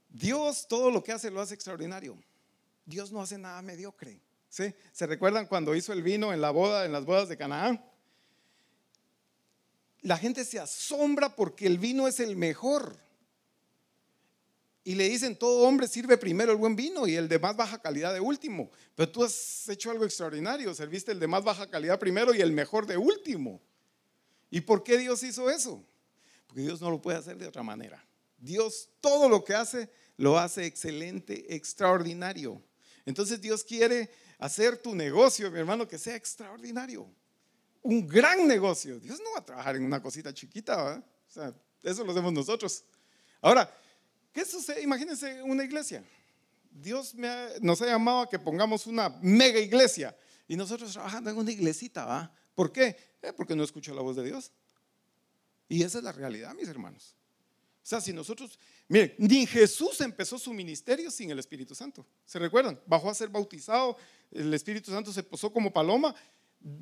[0.07, 2.17] Dios todo lo que hace lo hace extraordinario.
[2.85, 4.21] Dios no hace nada mediocre.
[4.49, 4.73] ¿sí?
[4.91, 7.83] ¿Se recuerdan cuando hizo el vino en la boda, en las bodas de Canaán?
[10.01, 12.97] La gente se asombra porque el vino es el mejor.
[14.83, 17.79] Y le dicen, todo hombre sirve primero el buen vino y el de más baja
[17.79, 18.71] calidad de último.
[18.95, 22.51] Pero tú has hecho algo extraordinario, serviste el de más baja calidad primero y el
[22.51, 23.61] mejor de último.
[24.49, 25.85] ¿Y por qué Dios hizo eso?
[26.47, 28.03] Porque Dios no lo puede hacer de otra manera.
[28.37, 32.61] Dios todo lo que hace lo hace excelente, extraordinario.
[33.05, 34.09] Entonces Dios quiere
[34.39, 37.07] hacer tu negocio, mi hermano, que sea extraordinario.
[37.81, 38.99] Un gran negocio.
[38.99, 41.05] Dios no va a trabajar en una cosita chiquita, ¿verdad?
[41.27, 42.83] O sea, eso lo hacemos nosotros.
[43.41, 43.71] Ahora,
[44.31, 44.81] ¿Qué sucede?
[44.81, 46.03] Imagínense una iglesia.
[46.71, 47.13] Dios
[47.61, 50.15] nos ha llamado a que pongamos una mega iglesia
[50.47, 52.33] y nosotros trabajando en una iglesita, ¿va?
[52.55, 52.95] ¿Por qué?
[53.21, 54.51] Eh, porque no escucho la voz de Dios.
[55.67, 57.15] Y esa es la realidad, mis hermanos.
[57.83, 62.05] O sea, si nosotros, miren, ni Jesús empezó su ministerio sin el Espíritu Santo.
[62.25, 62.79] ¿Se recuerdan?
[62.85, 63.97] Bajó a ser bautizado,
[64.31, 66.15] el Espíritu Santo se posó como paloma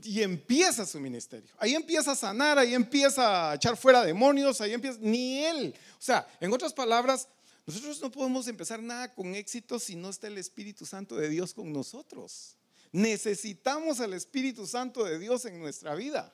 [0.03, 1.49] y empieza su ministerio.
[1.57, 5.73] Ahí empieza a sanar, ahí empieza a echar fuera demonios, ahí empieza, ni él.
[5.97, 7.27] O sea, en otras palabras,
[7.65, 11.53] nosotros no podemos empezar nada con éxito si no está el Espíritu Santo de Dios
[11.53, 12.55] con nosotros.
[12.91, 16.33] Necesitamos al Espíritu Santo de Dios en nuestra vida.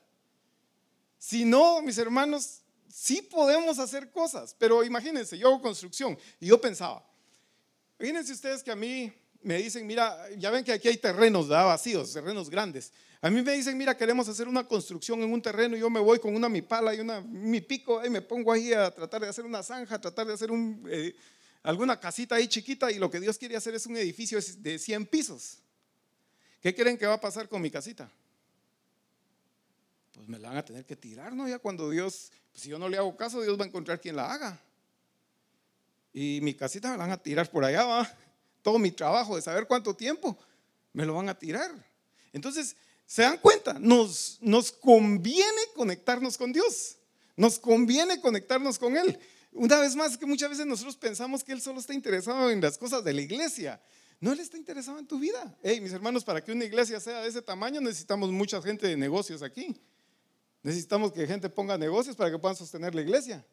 [1.20, 6.60] Si no, mis hermanos, sí podemos hacer cosas, pero imagínense, yo hago construcción y yo
[6.60, 7.06] pensaba,
[8.00, 9.14] imagínense ustedes que a mí
[9.46, 12.92] me dicen, mira, ya ven que aquí hay terrenos vacíos, terrenos grandes.
[13.22, 16.00] A mí me dicen, mira, queremos hacer una construcción en un terreno y yo me
[16.00, 19.22] voy con una mi pala y una mi pico y me pongo ahí a tratar
[19.22, 21.16] de hacer una zanja, tratar de hacer un, eh,
[21.62, 25.06] alguna casita ahí chiquita y lo que Dios quiere hacer es un edificio de 100
[25.06, 25.60] pisos.
[26.60, 28.10] ¿Qué creen que va a pasar con mi casita?
[30.12, 31.48] Pues me la van a tener que tirar, ¿no?
[31.48, 34.16] Ya cuando Dios, pues si yo no le hago caso, Dios va a encontrar quien
[34.16, 34.60] la haga.
[36.14, 38.18] Y mi casita me la van a tirar por allá, va.
[38.66, 40.36] Todo mi trabajo de saber cuánto tiempo
[40.92, 41.72] me lo van a tirar.
[42.34, 42.76] Entonces,
[43.06, 43.78] ¿Se dan cuenta?
[43.80, 44.40] Nos,
[44.82, 46.98] conviene conectarnos con Dios.
[47.36, 49.20] Nos conviene conectarnos con Él.
[49.52, 52.78] Una vez más, que muchas veces nosotros pensamos que Él solo está interesado en las
[52.78, 53.80] cosas de la iglesia.
[54.20, 55.56] No Él está interesado en tu vida.
[55.62, 58.98] Hey, mis hermanos, para que una iglesia sea de ese tamaño necesitamos mucha gente de
[58.98, 59.80] negocios aquí.
[60.64, 63.46] Necesitamos que gente ponga negocios para que puedan sostener la iglesia.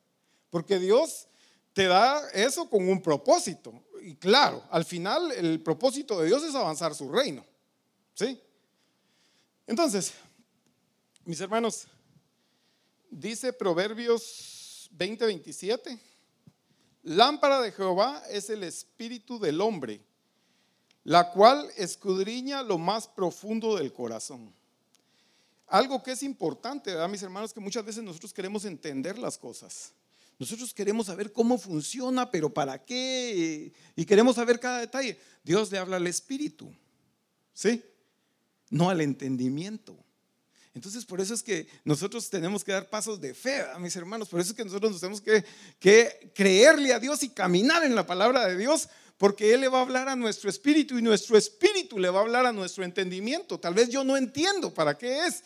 [0.48, 1.28] Porque Dios
[1.74, 3.82] te da eso con un propósito.
[4.02, 7.44] Y claro, al final el propósito de Dios es avanzar su reino.
[8.14, 8.38] ¿Sí?
[9.66, 10.12] Entonces,
[11.24, 11.86] mis hermanos,
[13.10, 15.98] dice Proverbios 20:27,
[17.02, 20.00] lámpara de Jehová es el espíritu del hombre,
[21.04, 24.52] la cual escudriña lo más profundo del corazón.
[25.68, 27.52] Algo que es importante, ¿verdad, mis hermanos?
[27.52, 29.92] Que muchas veces nosotros queremos entender las cosas.
[30.42, 33.72] Nosotros queremos saber cómo funciona, pero para qué.
[33.94, 35.16] Y queremos saber cada detalle.
[35.44, 36.74] Dios le habla al espíritu,
[37.54, 37.80] ¿sí?
[38.68, 39.96] No al entendimiento.
[40.74, 44.28] Entonces, por eso es que nosotros tenemos que dar pasos de fe, a mis hermanos.
[44.28, 45.44] Por eso es que nosotros nos tenemos que,
[46.34, 49.82] creerle a Dios y caminar en la palabra de Dios, porque Él le va a
[49.82, 53.60] hablar a nuestro espíritu y nuestro espíritu le va a hablar a nuestro entendimiento.
[53.60, 55.44] Tal vez yo no entiendo para qué es.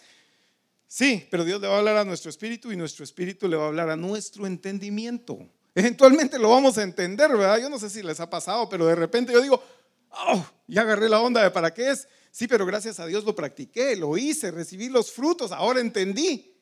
[0.89, 3.65] Sí, pero Dios le va a hablar a nuestro espíritu y nuestro espíritu le va
[3.65, 5.39] a hablar a nuestro entendimiento.
[5.75, 7.59] Eventualmente lo vamos a entender, ¿verdad?
[7.59, 9.63] Yo no sé si les ha pasado, pero de repente yo digo,
[10.11, 12.09] oh, ya agarré la onda de para qué es.
[12.31, 16.55] Sí, pero gracias a Dios lo practiqué, lo hice, recibí los frutos, ahora entendí.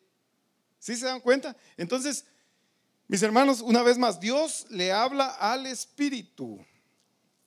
[0.79, 1.57] ¿Sí se dan cuenta?
[1.77, 2.25] Entonces,
[3.07, 6.65] mis hermanos, una vez más, Dios le habla al espíritu,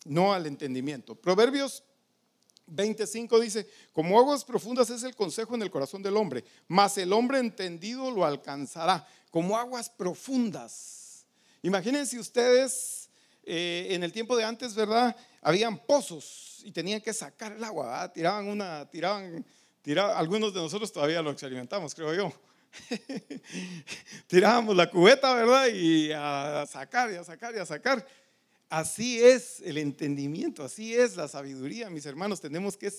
[0.05, 1.15] no al entendimiento.
[1.15, 1.83] Proverbios
[2.67, 7.13] 25 dice, como aguas profundas es el consejo en el corazón del hombre, mas el
[7.13, 11.25] hombre entendido lo alcanzará, como aguas profundas.
[11.61, 13.09] Imagínense ustedes,
[13.43, 15.15] eh, en el tiempo de antes, ¿verdad?
[15.41, 19.45] Habían pozos y tenían que sacar el agua, tiraban una, tiraban,
[19.81, 22.33] tiraban, algunos de nosotros todavía lo experimentamos, creo yo.
[24.27, 25.67] Tirábamos la cubeta, ¿verdad?
[25.67, 28.05] Y a sacar, y a sacar, y a sacar.
[28.69, 32.91] Así es el entendimiento, así es la sabiduría, mis hermanos, tenemos que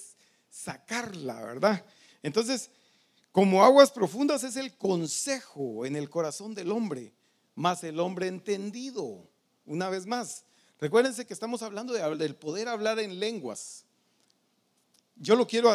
[0.48, 1.85] sacarla, ¿verdad?
[2.22, 2.70] Entonces,
[3.33, 7.12] como aguas profundas es el consejo en el corazón del hombre,
[7.54, 9.28] más el hombre entendido.
[9.66, 10.44] Una vez más,
[10.81, 13.85] Recuérdense que estamos hablando del poder hablar en lenguas.
[15.16, 15.70] Yo lo quiero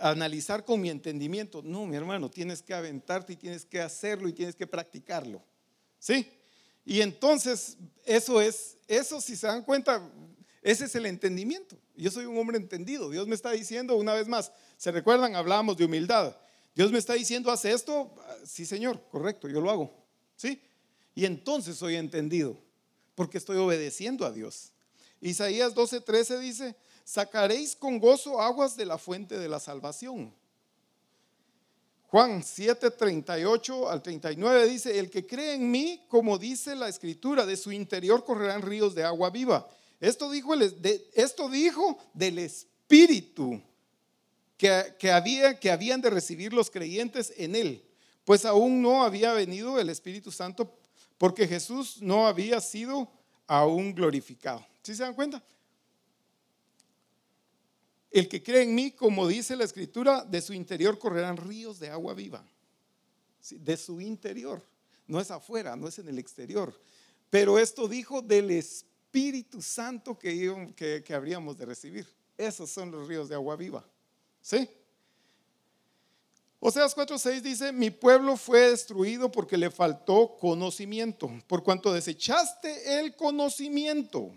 [0.00, 1.62] analizar con mi entendimiento.
[1.62, 5.42] No, mi hermano, tienes que aventarte y tienes que hacerlo y tienes que practicarlo.
[5.98, 6.30] ¿Sí?
[6.84, 10.10] Y entonces, eso es, eso si se dan cuenta,
[10.62, 11.76] ese es el entendimiento.
[11.94, 13.10] Yo soy un hombre entendido.
[13.10, 15.36] Dios me está diciendo, una vez más, ¿se recuerdan?
[15.36, 16.36] Hablábamos de humildad.
[16.74, 18.14] Dios me está diciendo, hace esto.
[18.44, 19.92] Sí, Señor, correcto, yo lo hago.
[20.36, 20.60] ¿Sí?
[21.14, 22.56] Y entonces soy entendido
[23.14, 24.70] porque estoy obedeciendo a Dios.
[25.20, 30.32] Isaías 12:13 dice, sacaréis con gozo aguas de la fuente de la salvación.
[32.08, 37.56] Juan 7:38 al 39 dice, el que cree en mí, como dice la escritura, de
[37.56, 39.68] su interior correrán ríos de agua viva.
[40.00, 40.54] Esto dijo,
[41.14, 43.60] esto dijo del Espíritu
[44.56, 47.84] que, que, había, que habían de recibir los creyentes en él,
[48.24, 50.72] pues aún no había venido el Espíritu Santo
[51.18, 53.06] porque Jesús no había sido
[53.46, 54.64] aún glorificado.
[54.82, 55.42] ¿Sí se dan cuenta?
[58.10, 61.90] El que cree en mí, como dice la escritura, de su interior correrán ríos de
[61.90, 62.44] agua viva.
[63.50, 64.64] De su interior.
[65.06, 66.74] No es afuera, no es en el exterior.
[67.30, 72.06] Pero esto dijo del Espíritu Santo que, que, habríamos de recibir.
[72.36, 73.84] Esos son los ríos de agua viva.
[74.40, 74.68] ¿Sí?
[76.60, 83.14] Oseas 4:6 dice, mi pueblo fue destruido porque le faltó conocimiento, por cuanto desechaste el
[83.14, 84.32] conocimiento.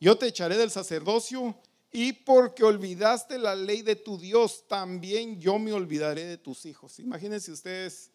[0.00, 1.56] Yo te echaré del sacerdocio
[1.90, 6.98] y porque olvidaste la ley de tu Dios, también yo me olvidaré de tus hijos.
[6.98, 8.10] Imagínense ustedes,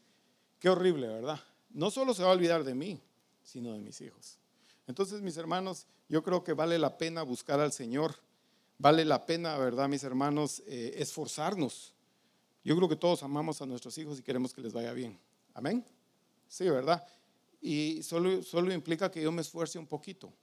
[0.59, 1.39] qué horrible, ¿verdad?
[1.69, 3.01] No solo se va a olvidar de mí,
[3.43, 4.37] sino de mis hijos.
[4.87, 8.15] Entonces, mis hermanos, yo creo que vale la pena buscar al Señor
[8.77, 11.93] Vale la pena, ¿verdad, mis hermanos, eh, esforzarnos.
[12.65, 15.17] Yo creo que todos amamos a nuestros hijos y queremos que les vaya bien.
[15.53, 15.85] Amén.
[16.47, 17.01] Sí, ¿verdad?
[17.61, 20.33] Y solo, solo implica que yo me esfuerce un poquito.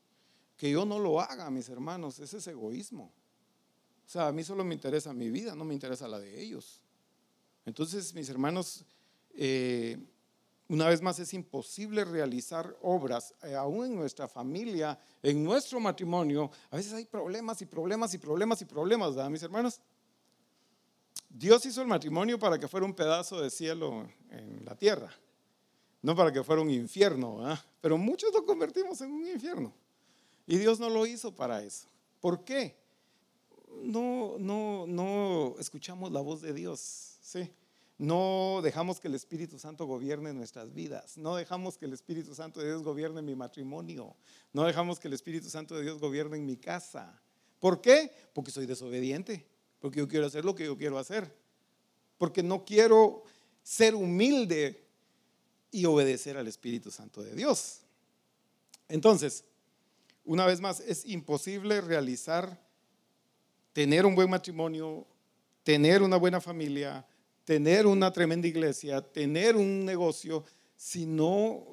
[0.60, 2.18] Que yo no lo haga, mis hermanos.
[2.18, 3.04] Ese es egoísmo.
[3.04, 6.82] O sea, a mí solo me interesa mi vida, no me interesa la de ellos.
[7.64, 8.84] Entonces, mis hermanos,
[9.32, 9.96] eh,
[10.68, 16.50] una vez más, es imposible realizar obras, eh, aún en nuestra familia, en nuestro matrimonio.
[16.70, 19.80] A veces hay problemas y problemas y problemas y problemas, ¿verdad, mis hermanos?
[21.30, 25.10] Dios hizo el matrimonio para que fuera un pedazo de cielo en la tierra,
[26.02, 27.64] no para que fuera un infierno, ¿verdad?
[27.80, 29.72] Pero muchos lo convertimos en un infierno.
[30.50, 31.86] Y Dios no lo hizo para eso.
[32.20, 32.76] ¿Por qué?
[33.84, 37.48] No, no, no escuchamos la voz de Dios, ¿sí?
[38.00, 42.58] no dejamos que el Espíritu Santo gobierne nuestras vidas, no dejamos que el Espíritu Santo
[42.58, 44.16] de Dios gobierne mi matrimonio,
[44.52, 47.22] no dejamos que el Espíritu Santo de Dios gobierne mi casa.
[47.60, 48.10] ¿Por qué?
[48.32, 49.46] Porque soy desobediente,
[49.78, 51.32] porque yo quiero hacer lo que yo quiero hacer,
[52.18, 53.22] porque no quiero
[53.62, 54.82] ser humilde
[55.70, 57.82] y obedecer al Espíritu Santo de Dios.
[58.88, 59.44] Entonces,
[60.30, 62.56] una vez más, es imposible realizar,
[63.72, 65.04] tener un buen matrimonio,
[65.64, 67.04] tener una buena familia,
[67.44, 70.44] tener una tremenda iglesia, tener un negocio,
[70.76, 71.66] si no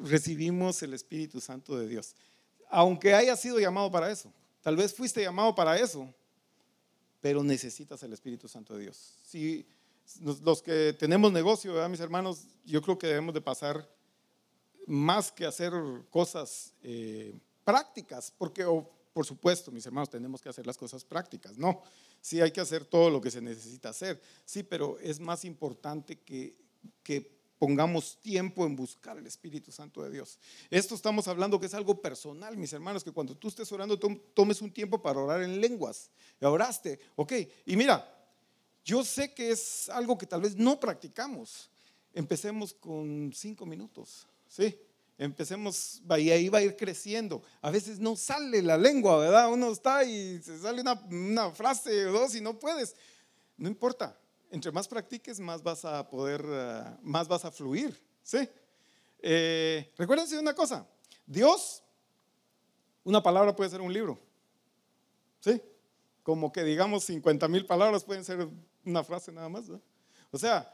[0.00, 2.16] recibimos el Espíritu Santo de Dios.
[2.70, 6.08] Aunque haya sido llamado para eso, tal vez fuiste llamado para eso,
[7.20, 9.18] pero necesitas el Espíritu Santo de Dios.
[9.26, 9.66] Si
[10.42, 13.86] los que tenemos negocio, mis hermanos, yo creo que debemos de pasar
[14.86, 15.74] más que hacer
[16.08, 17.38] cosas eh,
[17.68, 18.64] prácticas, porque
[19.12, 21.82] por supuesto, mis hermanos, tenemos que hacer las cosas prácticas, no
[22.22, 26.18] sí hay que hacer todo lo que se necesita hacer, sí, pero es más importante
[26.18, 26.56] que,
[27.02, 30.38] que pongamos tiempo en buscar el Espíritu Santo de Dios.
[30.70, 34.62] Esto estamos hablando que es algo personal, mis hermanos, que cuando tú estés orando, tomes
[34.62, 36.10] un tiempo para orar en lenguas.
[36.40, 37.32] Oraste, ok.
[37.66, 38.08] Y mira,
[38.82, 41.68] yo sé que es algo que tal vez no practicamos.
[42.14, 44.78] Empecemos con cinco minutos, ¿sí?
[45.18, 47.42] Empecemos, y ahí va a ir creciendo.
[47.60, 49.52] A veces no sale la lengua, ¿verdad?
[49.52, 52.94] Uno está y se sale una, frase o dos y no puedes.
[53.56, 54.16] No importa,
[54.50, 58.48] entre más practiques, más vas a poder, eh, más vas a fluir, ¿sí?
[59.20, 60.86] Eh, recuérdense una cosa,
[61.26, 61.82] Dios,
[63.02, 64.16] una palabra puede ser un libro,
[65.40, 65.60] ¿sí?
[66.22, 68.48] Como que digamos 50 mil palabras pueden ser
[68.84, 69.64] una frase nada más,
[70.30, 70.72] O sea,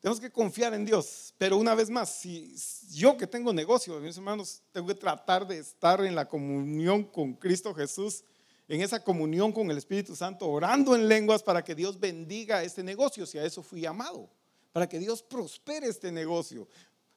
[0.00, 1.34] tenemos que confiar en Dios.
[1.38, 2.54] Pero una vez más, si
[2.92, 7.34] yo que tengo negocio, mis hermanos, tengo que tratar de estar en la comunión con
[7.34, 8.24] Cristo Jesús,
[8.68, 12.82] en esa comunión con el Espíritu Santo, orando en lenguas para que Dios bendiga este
[12.82, 14.28] negocio, si a eso fui llamado,
[14.72, 16.68] para que Dios prospere este negocio.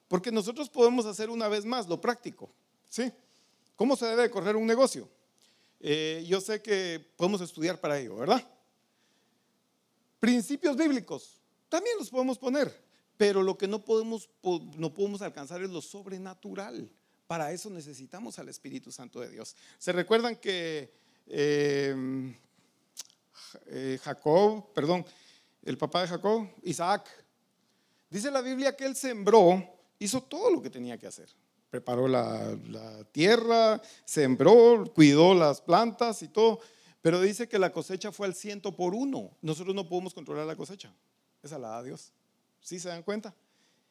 [0.08, 2.50] Porque nosotros podemos hacer una vez más lo práctico.
[2.88, 3.10] ¿Sí?
[3.76, 5.08] ¿Cómo se debe correr un negocio?
[5.80, 8.46] Eh, yo sé que podemos estudiar para ello, ¿verdad?
[10.20, 11.41] Principios bíblicos
[11.72, 12.70] también los podemos poner,
[13.16, 14.28] pero lo que no podemos,
[14.76, 16.86] no podemos alcanzar es lo sobrenatural.
[17.26, 19.56] Para eso necesitamos al Espíritu Santo de Dios.
[19.78, 20.92] ¿Se recuerdan que
[21.26, 22.34] eh,
[23.68, 25.06] eh, Jacob, perdón,
[25.62, 27.08] el papá de Jacob, Isaac,
[28.10, 29.66] dice la Biblia que él sembró,
[29.98, 31.30] hizo todo lo que tenía que hacer.
[31.70, 32.54] Preparó la
[33.12, 36.60] tierra, sembró, cuidó las plantas y todo,
[37.00, 39.30] pero dice que la cosecha fue al ciento por uno.
[39.40, 40.94] Nosotros no podemos controlar la cosecha.
[41.42, 42.12] Esa la da Dios.
[42.60, 43.34] ¿Sí se dan cuenta?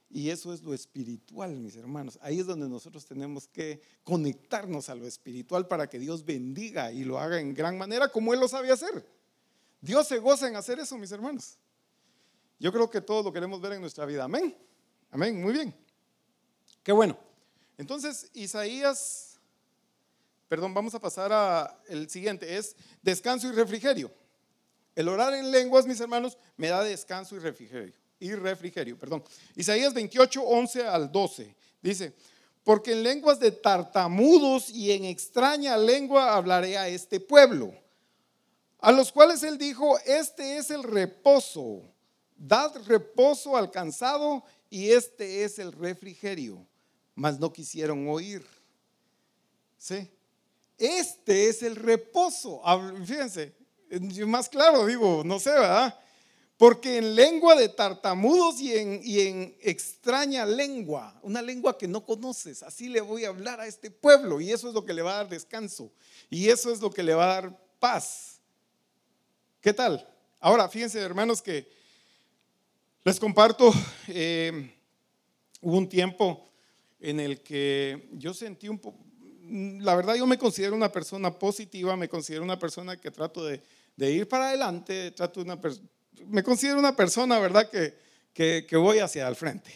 [0.09, 2.19] Y eso es lo espiritual, mis hermanos.
[2.21, 7.03] Ahí es donde nosotros tenemos que conectarnos a lo espiritual para que Dios bendiga y
[7.03, 9.05] lo haga en gran manera como Él lo sabe hacer.
[9.79, 11.57] Dios se goza en hacer eso, mis hermanos.
[12.59, 14.25] Yo creo que todos lo queremos ver en nuestra vida.
[14.25, 14.55] Amén.
[15.09, 15.41] Amén.
[15.41, 15.73] Muy bien.
[16.83, 17.17] Qué bueno.
[17.77, 19.39] Entonces, Isaías,
[20.47, 24.11] perdón, vamos a pasar a el siguiente, es descanso y refrigerio.
[24.95, 27.93] El orar en lenguas, mis hermanos, me da descanso y refrigerio.
[28.19, 29.23] Y refrigerio, perdón.
[29.55, 31.55] Isaías 28, 11 al 12.
[31.81, 32.13] Dice,
[32.63, 37.73] porque en lenguas de tartamudos y en extraña lengua hablaré a este pueblo,
[38.79, 41.81] a los cuales él dijo, este es el reposo,
[42.37, 46.65] dad reposo al cansado y este es el refrigerio,
[47.15, 48.45] mas no quisieron oír.
[49.77, 50.07] ¿Sí?
[50.77, 52.61] Este es el reposo.
[53.05, 53.55] Fíjense,
[54.27, 55.97] más claro digo, no sé, ¿verdad?
[56.57, 62.87] Porque en lengua de tartamudos y en, extraña lengua, una lengua que no conoces, así
[62.87, 65.17] le voy a hablar a este pueblo y eso es lo que le va a
[65.17, 65.91] dar descanso
[66.29, 68.39] y eso es lo que le va a dar paz.
[69.59, 70.07] ¿Qué tal?
[70.39, 71.67] Ahora, fíjense hermanos que
[73.03, 73.73] les comparto,
[74.07, 74.71] eh,
[75.61, 76.47] hubo un tiempo
[76.99, 78.99] en el que yo sentí un poco,
[79.49, 83.63] la verdad yo me considero una persona positiva, me considero una persona que trato de
[83.95, 85.59] de ir para adelante, trato una
[86.27, 89.71] me considero una persona, ¿verdad?, que, que, voy hacia el frente.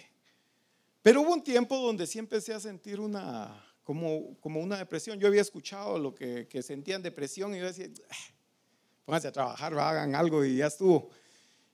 [1.02, 5.20] Pero hubo un tiempo donde sí empecé a sentir una, como, como una depresión.
[5.20, 8.16] Yo había escuchado lo que, que sentían depresión y yo decía, ah,
[9.06, 11.10] pónganse a trabajar, hagan algo y ya estuvo.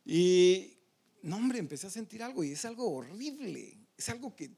[0.06, 0.78] Y,
[1.22, 3.78] no, hombre, empecé a sentir algo y es algo horrible.
[3.98, 4.52] Es algo que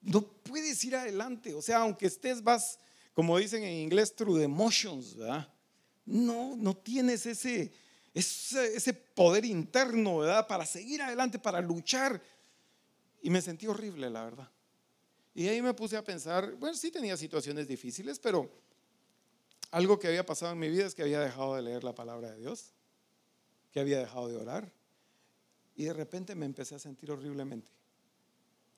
[0.00, 1.54] no puedes ir adelante.
[1.54, 2.78] O sea, aunque estés, vas,
[3.12, 5.53] como dicen en inglés, through the emotions, ¿verdad?
[6.06, 7.72] No, no tienes ese,
[8.12, 10.46] ese, poder interno, ¿verdad?
[10.46, 12.22] Para seguir adelante, para luchar.
[13.22, 14.50] Y me sentí horrible, la verdad.
[15.34, 18.50] Y ahí me puse a pensar, bueno, sí tenía situaciones difíciles, pero
[19.70, 22.30] algo que había pasado en mi vida es que había dejado de leer la palabra
[22.30, 22.72] de Dios,
[23.72, 24.72] que había dejado de orar.
[25.76, 27.72] y de repente me empecé a sentir horriblemente.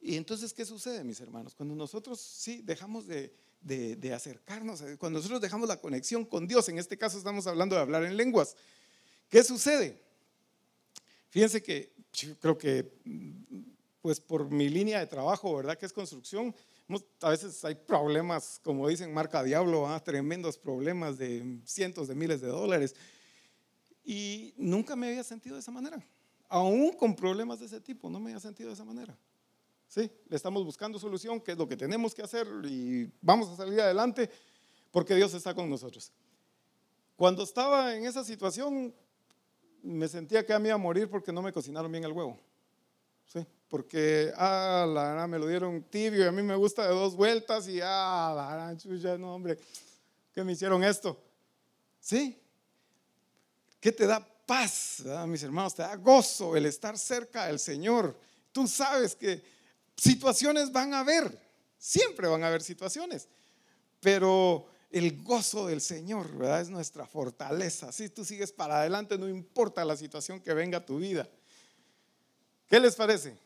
[0.01, 1.55] Y entonces, ¿qué sucede, mis hermanos?
[1.55, 6.79] Cuando nosotros sí dejamos de, de, acercarnos, cuando nosotros dejamos la conexión con Dios, en
[6.79, 8.57] este caso estamos hablando de hablar en lenguas,
[9.29, 10.01] ¿qué sucede?
[11.29, 11.93] Fíjense que
[12.41, 12.93] creo que,
[14.01, 15.77] pues por mi línea de trabajo, ¿verdad?
[15.77, 16.55] Que es construcción,
[17.21, 22.49] a veces hay problemas, como dicen marca Diablo, tremendos problemas de cientos de miles de
[22.49, 22.95] dólares.
[24.05, 26.01] Y nunca me había sentido de esa manera.
[26.49, 29.19] Aún con problemas de ese tipo, no me había sentido de esa manera.
[29.89, 33.57] Sí, le estamos buscando solución, qué es lo que tenemos que hacer y vamos a
[33.57, 34.29] salir adelante
[34.91, 36.13] porque Dios está con nosotros.
[37.17, 38.95] Cuando estaba en esa situación,
[39.83, 42.39] me sentía que me iba a morir porque no me cocinaron bien el huevo.
[43.27, 46.95] Sí, porque, ah, la verdad, me lo dieron tibio y a mí me gusta de
[46.95, 48.33] dos vueltas y, ah,
[48.71, 49.59] la chucha, no, hombre,
[50.33, 51.21] ¿qué me hicieron esto?
[52.01, 52.41] Sí,
[53.81, 55.75] ¿qué te da paz, mis hermanos?
[55.75, 58.17] Te da gozo el estar cerca del Señor.
[58.53, 59.43] Tú sabes que
[59.97, 61.41] situaciones van a haber,
[61.79, 63.29] siempre van a haber situaciones,
[64.01, 66.31] pero el gozo del Señor.
[66.61, 67.93] Es nuestra fortaleza.
[67.93, 71.29] Si tú sigues para adelante, no importa la situación que venga a tu vida.
[72.69, 73.37] ¿Qué les parece?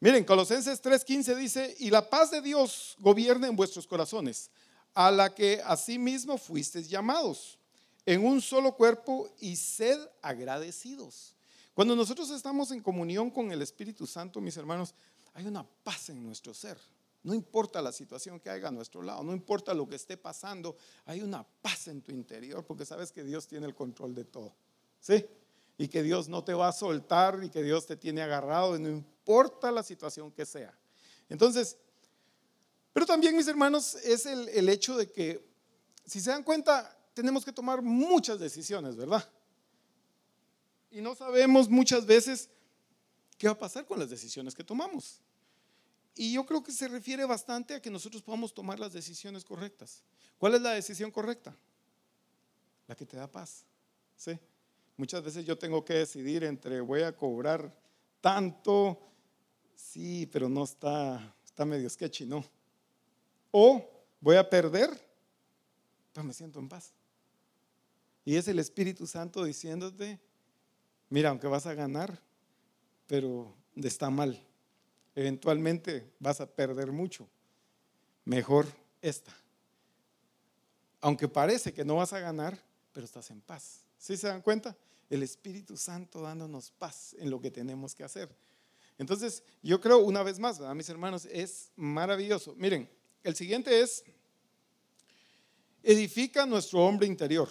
[0.00, 4.50] Miren, Colosenses 3:15 dice, y la paz de Dios gobierna en vuestros corazones,
[4.94, 7.58] a la que asimismo fuisteis llamados,
[8.06, 11.36] en un solo cuerpo y sed agradecidos.
[11.80, 14.94] Cuando nosotros estamos en comunión con el Espíritu Santo, mis hermanos,
[15.32, 16.76] hay una paz en nuestro ser.
[17.22, 20.76] No importa la situación que haya a nuestro lado, no importa lo que esté pasando,
[21.06, 24.54] hay una paz en tu interior porque sabes que Dios tiene el control de todo.
[25.00, 25.24] ¿Sí?
[25.78, 28.80] y que Dios no te va a soltar y que Dios te tiene agarrado, y
[28.80, 30.78] no importa la situación que sea.
[31.30, 31.78] Entonces,
[32.92, 35.42] pero también, mis hermanos, es el, el hecho de que,
[36.04, 39.26] si se dan cuenta, tenemos que tomar muchas decisiones, ¿verdad?
[40.90, 42.48] Y no sabemos muchas veces
[43.38, 45.20] qué va a pasar con las decisiones que tomamos.
[46.14, 50.02] Y yo creo que se refiere bastante a que nosotros podamos tomar las decisiones correctas.
[50.38, 51.56] ¿Cuál es la decisión correcta?
[52.88, 53.64] La que te da paz.
[54.16, 54.38] ¿Sí?
[54.96, 57.74] Muchas veces yo tengo que decidir entre voy a cobrar
[58.20, 59.00] tanto,
[59.74, 62.44] sí, pero no está, está medio sketchy, ¿no?
[63.50, 63.82] O
[64.20, 64.90] voy a perder,
[66.12, 66.92] pero me siento en paz.
[68.24, 70.20] Y es el Espíritu Santo diciéndote,
[71.10, 72.18] mira, aunque vas a ganar,
[73.06, 74.42] pero está mal.
[75.14, 77.28] Eventualmente vas a perder mucho.
[78.24, 78.66] Mejor
[79.02, 79.36] esta.
[81.02, 82.58] Aunque parece que no vas a ganar,
[82.92, 83.84] pero estás en paz.
[83.98, 84.74] ¿Sí se dan cuenta?
[85.10, 88.34] el Espíritu Santo dándonos paz en lo que tenemos que hacer.
[88.96, 92.54] Entonces, yo creo una vez más, mis hermanos, es maravilloso.
[92.56, 92.88] Miren,
[93.24, 94.04] el siguiente es,
[95.82, 97.50] edifica nuestro hombre interior.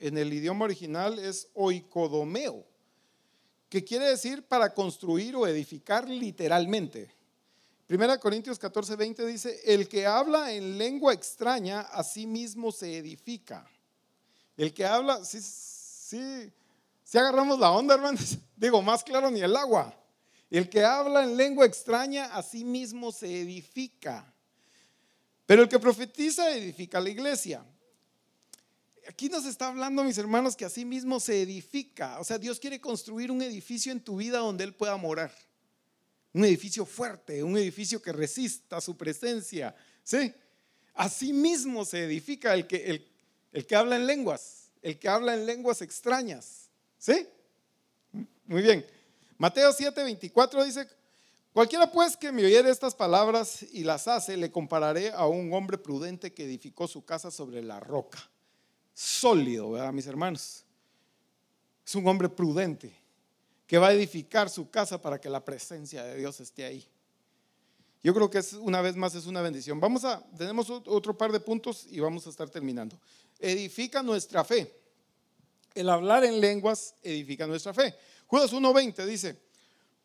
[0.00, 2.66] En el idioma original es oikodomeo,
[3.68, 7.14] que quiere decir para construir o edificar literalmente.
[7.86, 12.98] Primera Corintios 14, 20 dice, el que habla en lengua extraña, a sí mismo se
[12.98, 13.70] edifica.
[14.56, 15.40] El que habla, sí,
[16.10, 16.52] Sí,
[17.04, 18.36] si agarramos la onda, hermanos.
[18.56, 19.94] Digo, más claro ni el agua.
[20.50, 24.34] El que habla en lengua extraña, a sí mismo se edifica.
[25.46, 27.64] Pero el que profetiza edifica la iglesia.
[29.10, 32.20] Aquí nos está hablando, mis hermanos, que a sí mismo se edifica.
[32.20, 35.34] O sea, Dios quiere construir un edificio en tu vida donde Él pueda morar.
[36.32, 39.74] Un edificio fuerte, un edificio que resista su presencia.
[40.04, 40.32] ¿Sí?
[40.94, 43.08] Así mismo se edifica el que, el,
[43.50, 46.70] el que habla en lenguas el que habla en lenguas extrañas.
[46.96, 47.26] ¿Sí?
[48.46, 48.86] Muy bien.
[49.36, 50.88] Mateo 7, 24 dice,
[51.52, 55.78] cualquiera pues que me oyere estas palabras y las hace, le compararé a un hombre
[55.78, 58.30] prudente que edificó su casa sobre la roca.
[59.02, 60.62] Sólido, ¿verdad, mis hermanos?
[61.86, 62.94] Es un hombre prudente
[63.66, 66.86] que va a edificar su casa para que la presencia de Dios esté ahí.
[68.02, 69.80] Yo creo que es una vez más es una bendición.
[69.80, 73.00] Vamos a tenemos otro par de puntos y vamos a estar terminando
[73.38, 74.70] edifica nuestra fe.
[75.74, 77.94] El hablar en lenguas edifica nuestra fe.
[78.26, 79.40] Judas 1.20 dice,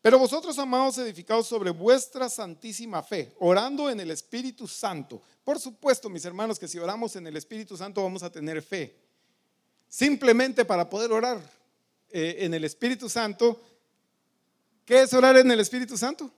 [0.06, 5.20] pero vosotros, amados, edificados sobre vuestra santísima fe, orando en el Espíritu Santo.
[5.42, 8.96] Por supuesto, mis hermanos, que si oramos en el Espíritu Santo vamos a tener fe.
[9.88, 11.40] Simplemente para poder orar
[12.08, 13.60] eh, en el Espíritu Santo,
[14.84, 16.30] ¿qué es orar en el Espíritu Santo?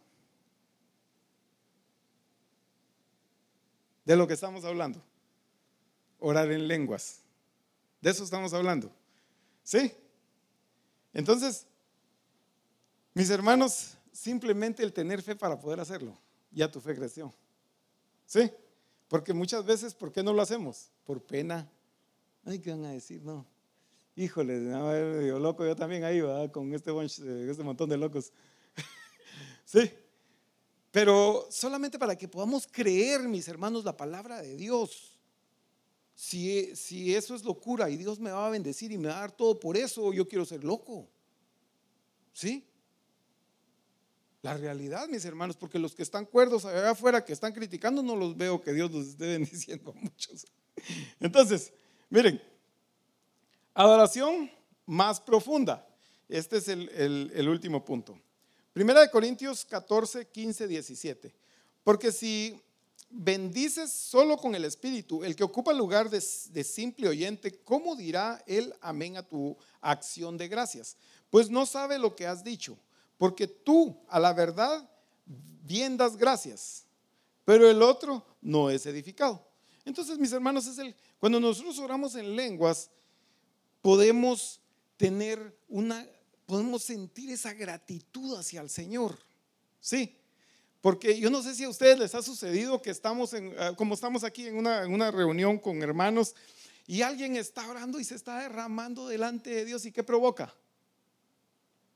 [4.06, 5.04] De lo que estamos hablando
[6.20, 7.20] orar en lenguas.
[8.00, 8.90] De eso estamos hablando.
[9.62, 9.92] ¿Sí?
[11.12, 11.66] Entonces,
[13.14, 16.18] mis hermanos, simplemente el tener fe para poder hacerlo,
[16.50, 17.32] ya tu fe creció.
[18.26, 18.50] ¿Sí?
[19.08, 20.90] Porque muchas veces, ¿por qué no lo hacemos?
[21.04, 21.66] Por pena.
[22.44, 23.22] Ay, ¿qué van a decir?
[23.22, 23.46] No.
[24.14, 26.90] Híjole, no, loco yo también ahí, va con este,
[27.50, 28.32] este montón de locos.
[29.64, 29.90] sí.
[30.90, 35.16] Pero solamente para que podamos creer, mis hermanos, la palabra de Dios.
[36.14, 39.20] Si, si eso es locura y Dios me va a bendecir y me va a
[39.20, 41.08] dar todo por eso, yo quiero ser loco.
[42.32, 42.67] ¿Sí?
[44.42, 48.14] La realidad, mis hermanos, porque los que están cuerdos allá afuera, que están criticando, no
[48.14, 50.46] los veo que Dios los esté bendiciendo a muchos.
[51.18, 51.72] Entonces,
[52.08, 52.40] miren,
[53.74, 54.50] adoración
[54.86, 55.86] más profunda.
[56.28, 58.18] Este es el, último punto.
[58.72, 61.34] Primera de Corintios 14, 15, 17.
[61.82, 62.60] Porque si
[63.10, 68.42] bendices solo con el Espíritu, el que ocupa el lugar de, simple oyente, ¿cómo dirá
[68.46, 70.96] él amén a tu acción de gracias?
[71.30, 72.78] Pues no sabe lo que has dicho,
[73.18, 74.88] porque tú a la verdad
[75.26, 76.86] bien das gracias,
[77.44, 79.46] pero el otro no es edificado.
[79.84, 80.66] Entonces, mis hermanos,
[81.18, 82.90] cuando nosotros oramos en lenguas,
[83.82, 84.60] podemos
[84.96, 86.06] tener una,
[86.46, 89.18] podemos sentir esa gratitud hacia el Señor.
[89.80, 90.16] Sí,
[90.80, 93.94] porque yo no sé si a ustedes les ha sucedido que estamos, en, ah, como
[93.94, 96.34] estamos aquí en una, en una reunión con hermanos,
[96.86, 100.54] y alguien está orando y se está derramando delante de Dios, ¿y qué provoca?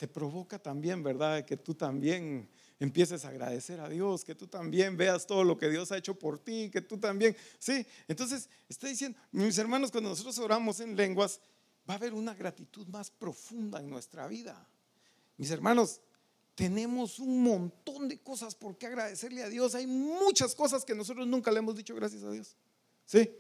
[0.03, 1.45] Te provoca también, ¿verdad?
[1.45, 2.49] Que tú también
[2.81, 6.19] empieces a agradecer a Dios, que tú también veas todo lo que Dios ha hecho
[6.19, 7.87] por ti, que tú también, sí.
[8.09, 11.41] Entonces, estoy diciendo, mis hermanos, cuando nosotros oramos en lenguas,
[11.89, 14.67] va a haber una gratitud más profunda en nuestra vida.
[15.37, 16.01] Mis hermanos,
[16.57, 19.77] tenemos un montón de cosas por qué agradecerle a Dios.
[19.77, 22.57] Hay muchas cosas que nosotros nunca le hemos dicho gracias a Dios.
[23.07, 23.31] ¿Sí?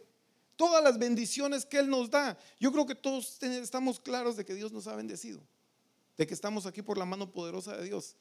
[0.54, 2.38] Todas las bendiciones que Él nos da.
[2.60, 5.42] Yo creo que todos estamos claros de que Dios nos ha bendecido.
[6.16, 8.16] De que estamos aquí por la mano poderosa de Dios.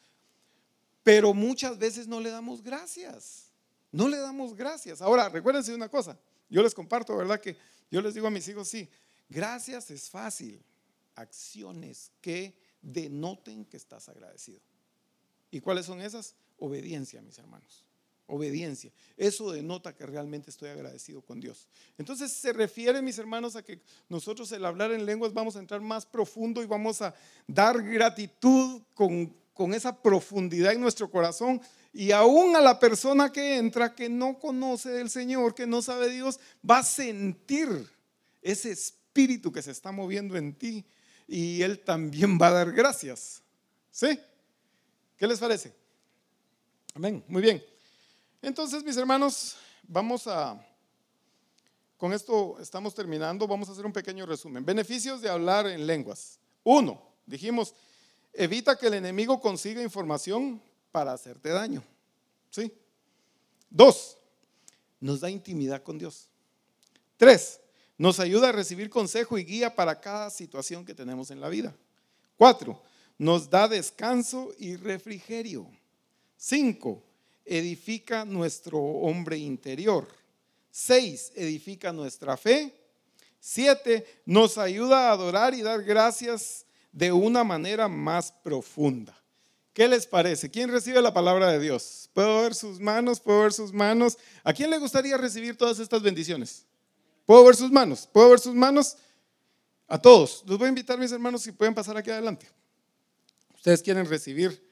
[1.03, 3.51] Pero muchas veces no le damos gracias.
[3.91, 5.01] No le damos gracias.
[5.01, 6.17] Ahora, recuérdense una cosa.
[6.49, 7.39] Yo les comparto, ¿verdad?
[7.39, 7.57] Que
[7.89, 8.89] yo les digo a mis hijos, sí,
[9.29, 10.63] gracias es fácil.
[11.15, 14.61] Acciones que denoten que estás agradecido.
[15.49, 16.35] ¿Y cuáles son esas?
[16.57, 17.85] Obediencia, mis hermanos.
[18.31, 18.93] Obediencia.
[19.17, 21.67] Eso denota que realmente estoy agradecido con Dios.
[21.97, 25.81] Entonces se refiere, mis hermanos, a que nosotros el hablar en lenguas vamos a entrar
[25.81, 27.13] más profundo y vamos a
[27.45, 31.59] dar gratitud con, con esa profundidad en nuestro corazón.
[31.91, 36.09] Y aún a la persona que entra, que no conoce del Señor, que no sabe
[36.09, 37.67] Dios, va a sentir
[38.41, 40.85] ese espíritu que se está moviendo en ti
[41.27, 43.41] y él también va a dar gracias.
[43.91, 44.17] ¿Sí?
[45.17, 45.73] ¿Qué les parece?
[46.93, 47.61] Amén, muy bien.
[48.41, 50.59] Entonces, mis hermanos, vamos a,
[51.97, 54.65] con esto estamos terminando, vamos a hacer un pequeño resumen.
[54.65, 56.39] Beneficios de hablar en lenguas.
[56.63, 57.75] Uno, dijimos,
[58.33, 60.61] evita que el enemigo consiga información
[60.91, 61.83] para hacerte daño.
[62.49, 62.73] ¿Sí?
[63.69, 64.17] Dos,
[64.99, 66.27] nos da intimidad con Dios.
[67.17, 67.61] Tres,
[67.97, 71.75] nos ayuda a recibir consejo y guía para cada situación que tenemos en la vida.
[72.35, 72.81] Cuatro,
[73.19, 75.67] nos da descanso y refrigerio.
[76.35, 77.03] Cinco,
[77.45, 80.07] edifica nuestro hombre interior.
[80.69, 82.73] Seis, edifica nuestra fe.
[83.39, 89.17] Siete, nos ayuda a adorar y dar gracias de una manera más profunda.
[89.73, 90.51] ¿Qué les parece?
[90.51, 92.09] ¿Quién recibe la palabra de Dios?
[92.13, 93.19] ¿Puedo ver sus manos?
[93.19, 94.17] ¿Puedo ver sus manos?
[94.43, 96.65] ¿A quién le gustaría recibir todas estas bendiciones?
[97.25, 98.07] ¿Puedo ver sus manos?
[98.11, 98.97] ¿Puedo ver sus manos?
[99.87, 100.43] A todos.
[100.45, 102.47] Los voy a invitar, mis hermanos, si pueden pasar aquí adelante.
[103.55, 104.70] Ustedes quieren recibir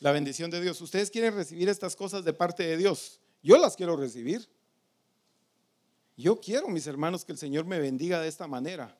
[0.00, 0.80] la bendición de Dios.
[0.80, 3.20] Ustedes quieren recibir estas cosas de parte de Dios.
[3.42, 4.48] Yo las quiero recibir.
[6.16, 8.96] Yo quiero, mis hermanos, que el Señor me bendiga de esta manera.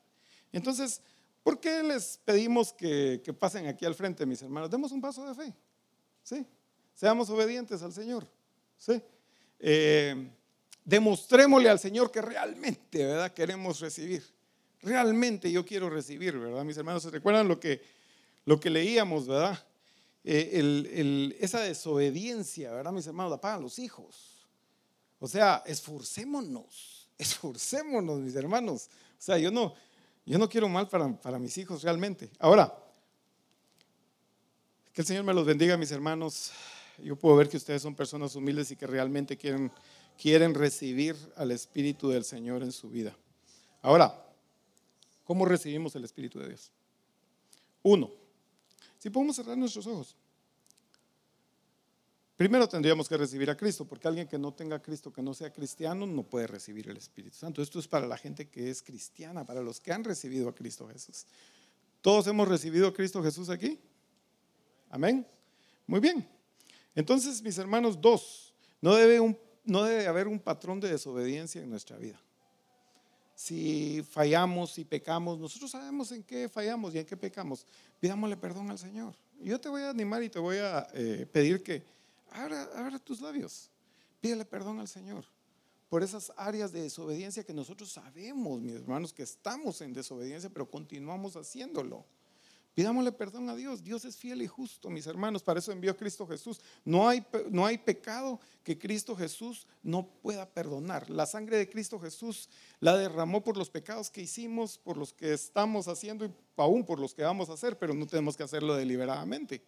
[0.53, 1.01] Entonces,
[1.43, 4.71] ¿por qué les pedimos que, pasen aquí al frente, mis hermanos?
[4.71, 5.55] Demos un paso de fe.
[6.23, 6.47] ¿Sí?
[6.95, 8.27] Seamos obedientes al Señor.
[8.77, 9.01] ¿Sí?
[9.61, 10.31] Eh,
[10.85, 13.33] demostrémosle al Señor que realmente, ¿verdad?
[13.33, 14.25] Queremos recibir.
[14.83, 16.65] Realmente yo quiero recibir, ¿verdad?
[16.65, 17.81] Mis hermanos, ¿se recuerdan lo que
[18.45, 19.59] lo que leíamos, ¿verdad?
[20.27, 23.31] Eh, esa desobediencia, ¿verdad, mis hermanos?
[23.31, 24.47] La pagan los hijos.
[25.19, 28.89] O sea, esforcémonos, esforcémonos, mis hermanos.
[29.19, 29.75] O sea, yo no,
[30.25, 32.31] yo no quiero mal para, para mis hijos realmente.
[32.39, 32.75] Ahora,
[34.93, 36.53] que el Señor me los bendiga, mis hermanos.
[37.03, 39.71] Yo puedo ver que ustedes son personas humildes y que realmente quieren,
[40.17, 43.17] quieren recibir al Espíritu del Señor en su vida.
[43.83, 44.25] Ahora,
[45.25, 46.71] ¿cómo recibimos el Espíritu de Dios?
[47.83, 48.11] Uno,
[49.05, 50.17] si podemos cerrar nuestros ojos.
[52.39, 55.35] Primero tendríamos que recibir a Cristo, porque alguien que no tenga a Cristo, que no
[55.35, 57.61] sea cristiano, no puede recibir el Espíritu Santo.
[57.61, 60.89] Esto es para la gente que es cristiana, para los que han recibido a Cristo
[60.89, 61.27] Jesús.
[62.01, 63.79] ¿Todos hemos recibido a Cristo Jesús aquí?
[64.89, 65.27] Amén.
[65.87, 66.27] Muy bien.
[66.95, 71.99] Entonces, mis hermanos, dos, no debe, no debe haber un patrón de desobediencia en nuestra
[71.99, 72.19] vida.
[73.35, 77.67] Si fallamos, y pecamos, nosotros sabemos en qué fallamos y en qué pecamos.
[78.01, 79.15] Pidámosle perdón al Señor.
[79.41, 81.83] Yo te voy a animar y te voy a eh, pedir que
[82.31, 83.71] abra, abra tus labios.
[84.21, 85.25] Pídele perdón al Señor
[85.95, 90.69] por esas áreas de desobediencia que nosotros sabemos, mis hermanos, que estamos en desobediencia, pero
[90.69, 92.05] continuamos haciéndolo.
[92.75, 93.85] Pidámosle perdón a Dios.
[93.85, 95.45] Dios es fiel y justo, mis hermanos.
[95.45, 96.61] Para eso envió a Cristo Jesús.
[96.85, 101.09] No hay, no hay pecado que Cristo Jesús no pueda perdonar.
[101.09, 102.49] La sangre de Cristo Jesús
[102.81, 106.99] la derramó por los pecados que hicimos, por los que estamos haciendo y aún por
[106.99, 109.63] los que vamos a hacer, pero no tenemos que hacerlo deliberadamente.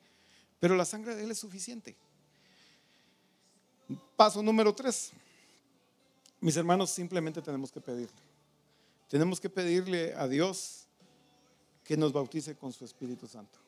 [0.58, 1.96] Pero la sangre de Él es suficiente.
[4.16, 5.12] Paso número tres.
[6.40, 8.16] Mis hermanos, simplemente tenemos que pedirle.
[9.08, 10.85] Tenemos que pedirle a Dios
[11.86, 13.58] que nos bautice con su Espíritu Santo.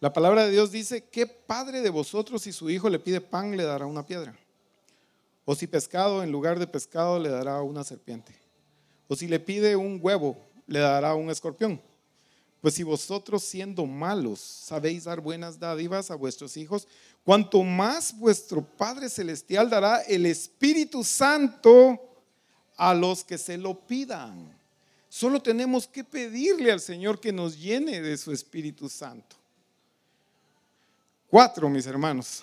[0.00, 3.56] La palabra de Dios dice, ¿qué padre de vosotros si su hijo le pide pan
[3.56, 4.36] le dará una piedra?
[5.44, 8.34] O si pescado en lugar de pescado le dará una serpiente?
[9.06, 10.36] O si le pide un huevo
[10.66, 11.80] le dará un escorpión?
[12.60, 16.88] Pues si vosotros siendo malos sabéis dar buenas dádivas a vuestros hijos,
[17.24, 22.00] cuanto más vuestro Padre Celestial dará el Espíritu Santo
[22.76, 24.61] a los que se lo pidan.
[25.12, 29.36] Solo tenemos que pedirle al Señor que nos llene de su Espíritu Santo.
[31.28, 32.42] Cuatro, mis hermanos.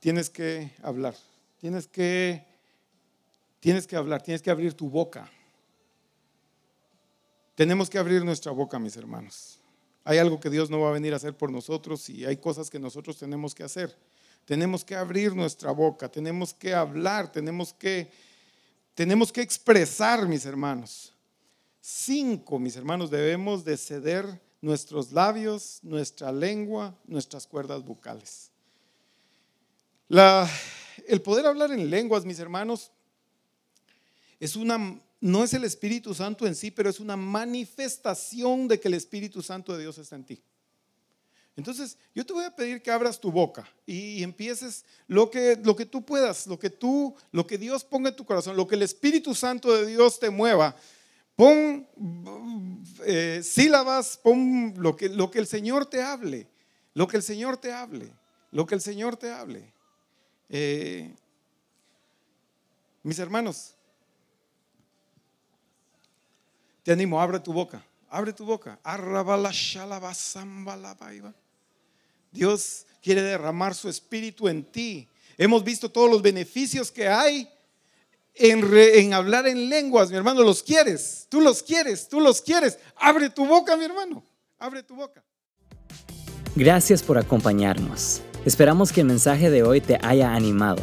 [0.00, 1.14] Tienes que hablar.
[1.60, 2.44] Tienes que
[3.60, 5.30] tienes que hablar, tienes que abrir tu boca.
[7.54, 9.60] Tenemos que abrir nuestra boca, mis hermanos.
[10.02, 12.70] Hay algo que Dios no va a venir a hacer por nosotros y hay cosas
[12.70, 13.96] que nosotros tenemos que hacer.
[14.46, 18.10] Tenemos que abrir nuestra boca, tenemos que hablar, tenemos que
[19.00, 21.14] tenemos que expresar, mis hermanos.
[21.80, 24.26] Cinco, mis hermanos, debemos de ceder
[24.60, 28.50] nuestros labios, nuestra lengua, nuestras cuerdas vocales.
[31.08, 32.92] el poder hablar en lenguas, mis hermanos,
[34.38, 38.88] es una, no es el Espíritu Santo en sí, pero es una manifestación de que
[38.88, 40.42] el Espíritu Santo de Dios está en ti.
[41.56, 45.76] Entonces, yo te voy a pedir que abras tu boca y, empieces lo que, lo
[45.76, 48.76] que tú puedas, lo que tú, lo que Dios ponga en tu corazón, lo que
[48.76, 50.76] el Espíritu Santo de Dios te mueva.
[51.36, 51.86] Pon
[53.04, 56.48] eh, sílabas, pon lo que, lo que el Señor te hable,
[56.94, 58.12] lo que el Señor te hable,
[58.52, 59.72] lo que el Señor te hable.
[60.48, 61.14] Eh,
[63.02, 63.74] mis hermanos,
[66.82, 68.78] te animo, abre tu boca, abre tu boca.
[72.32, 75.08] Dios quiere derramar su espíritu en ti.
[75.38, 77.48] Hemos visto todos los beneficios que hay
[78.34, 80.42] en, hablar en lenguas, mi hermano.
[80.42, 82.78] Los quieres, tú los quieres, tú los quieres.
[82.96, 84.22] Abre tu boca, mi hermano.
[84.58, 85.22] Abre tu boca.
[86.54, 88.20] Gracias por acompañarnos.
[88.44, 90.82] Esperamos que el mensaje de hoy te haya animado.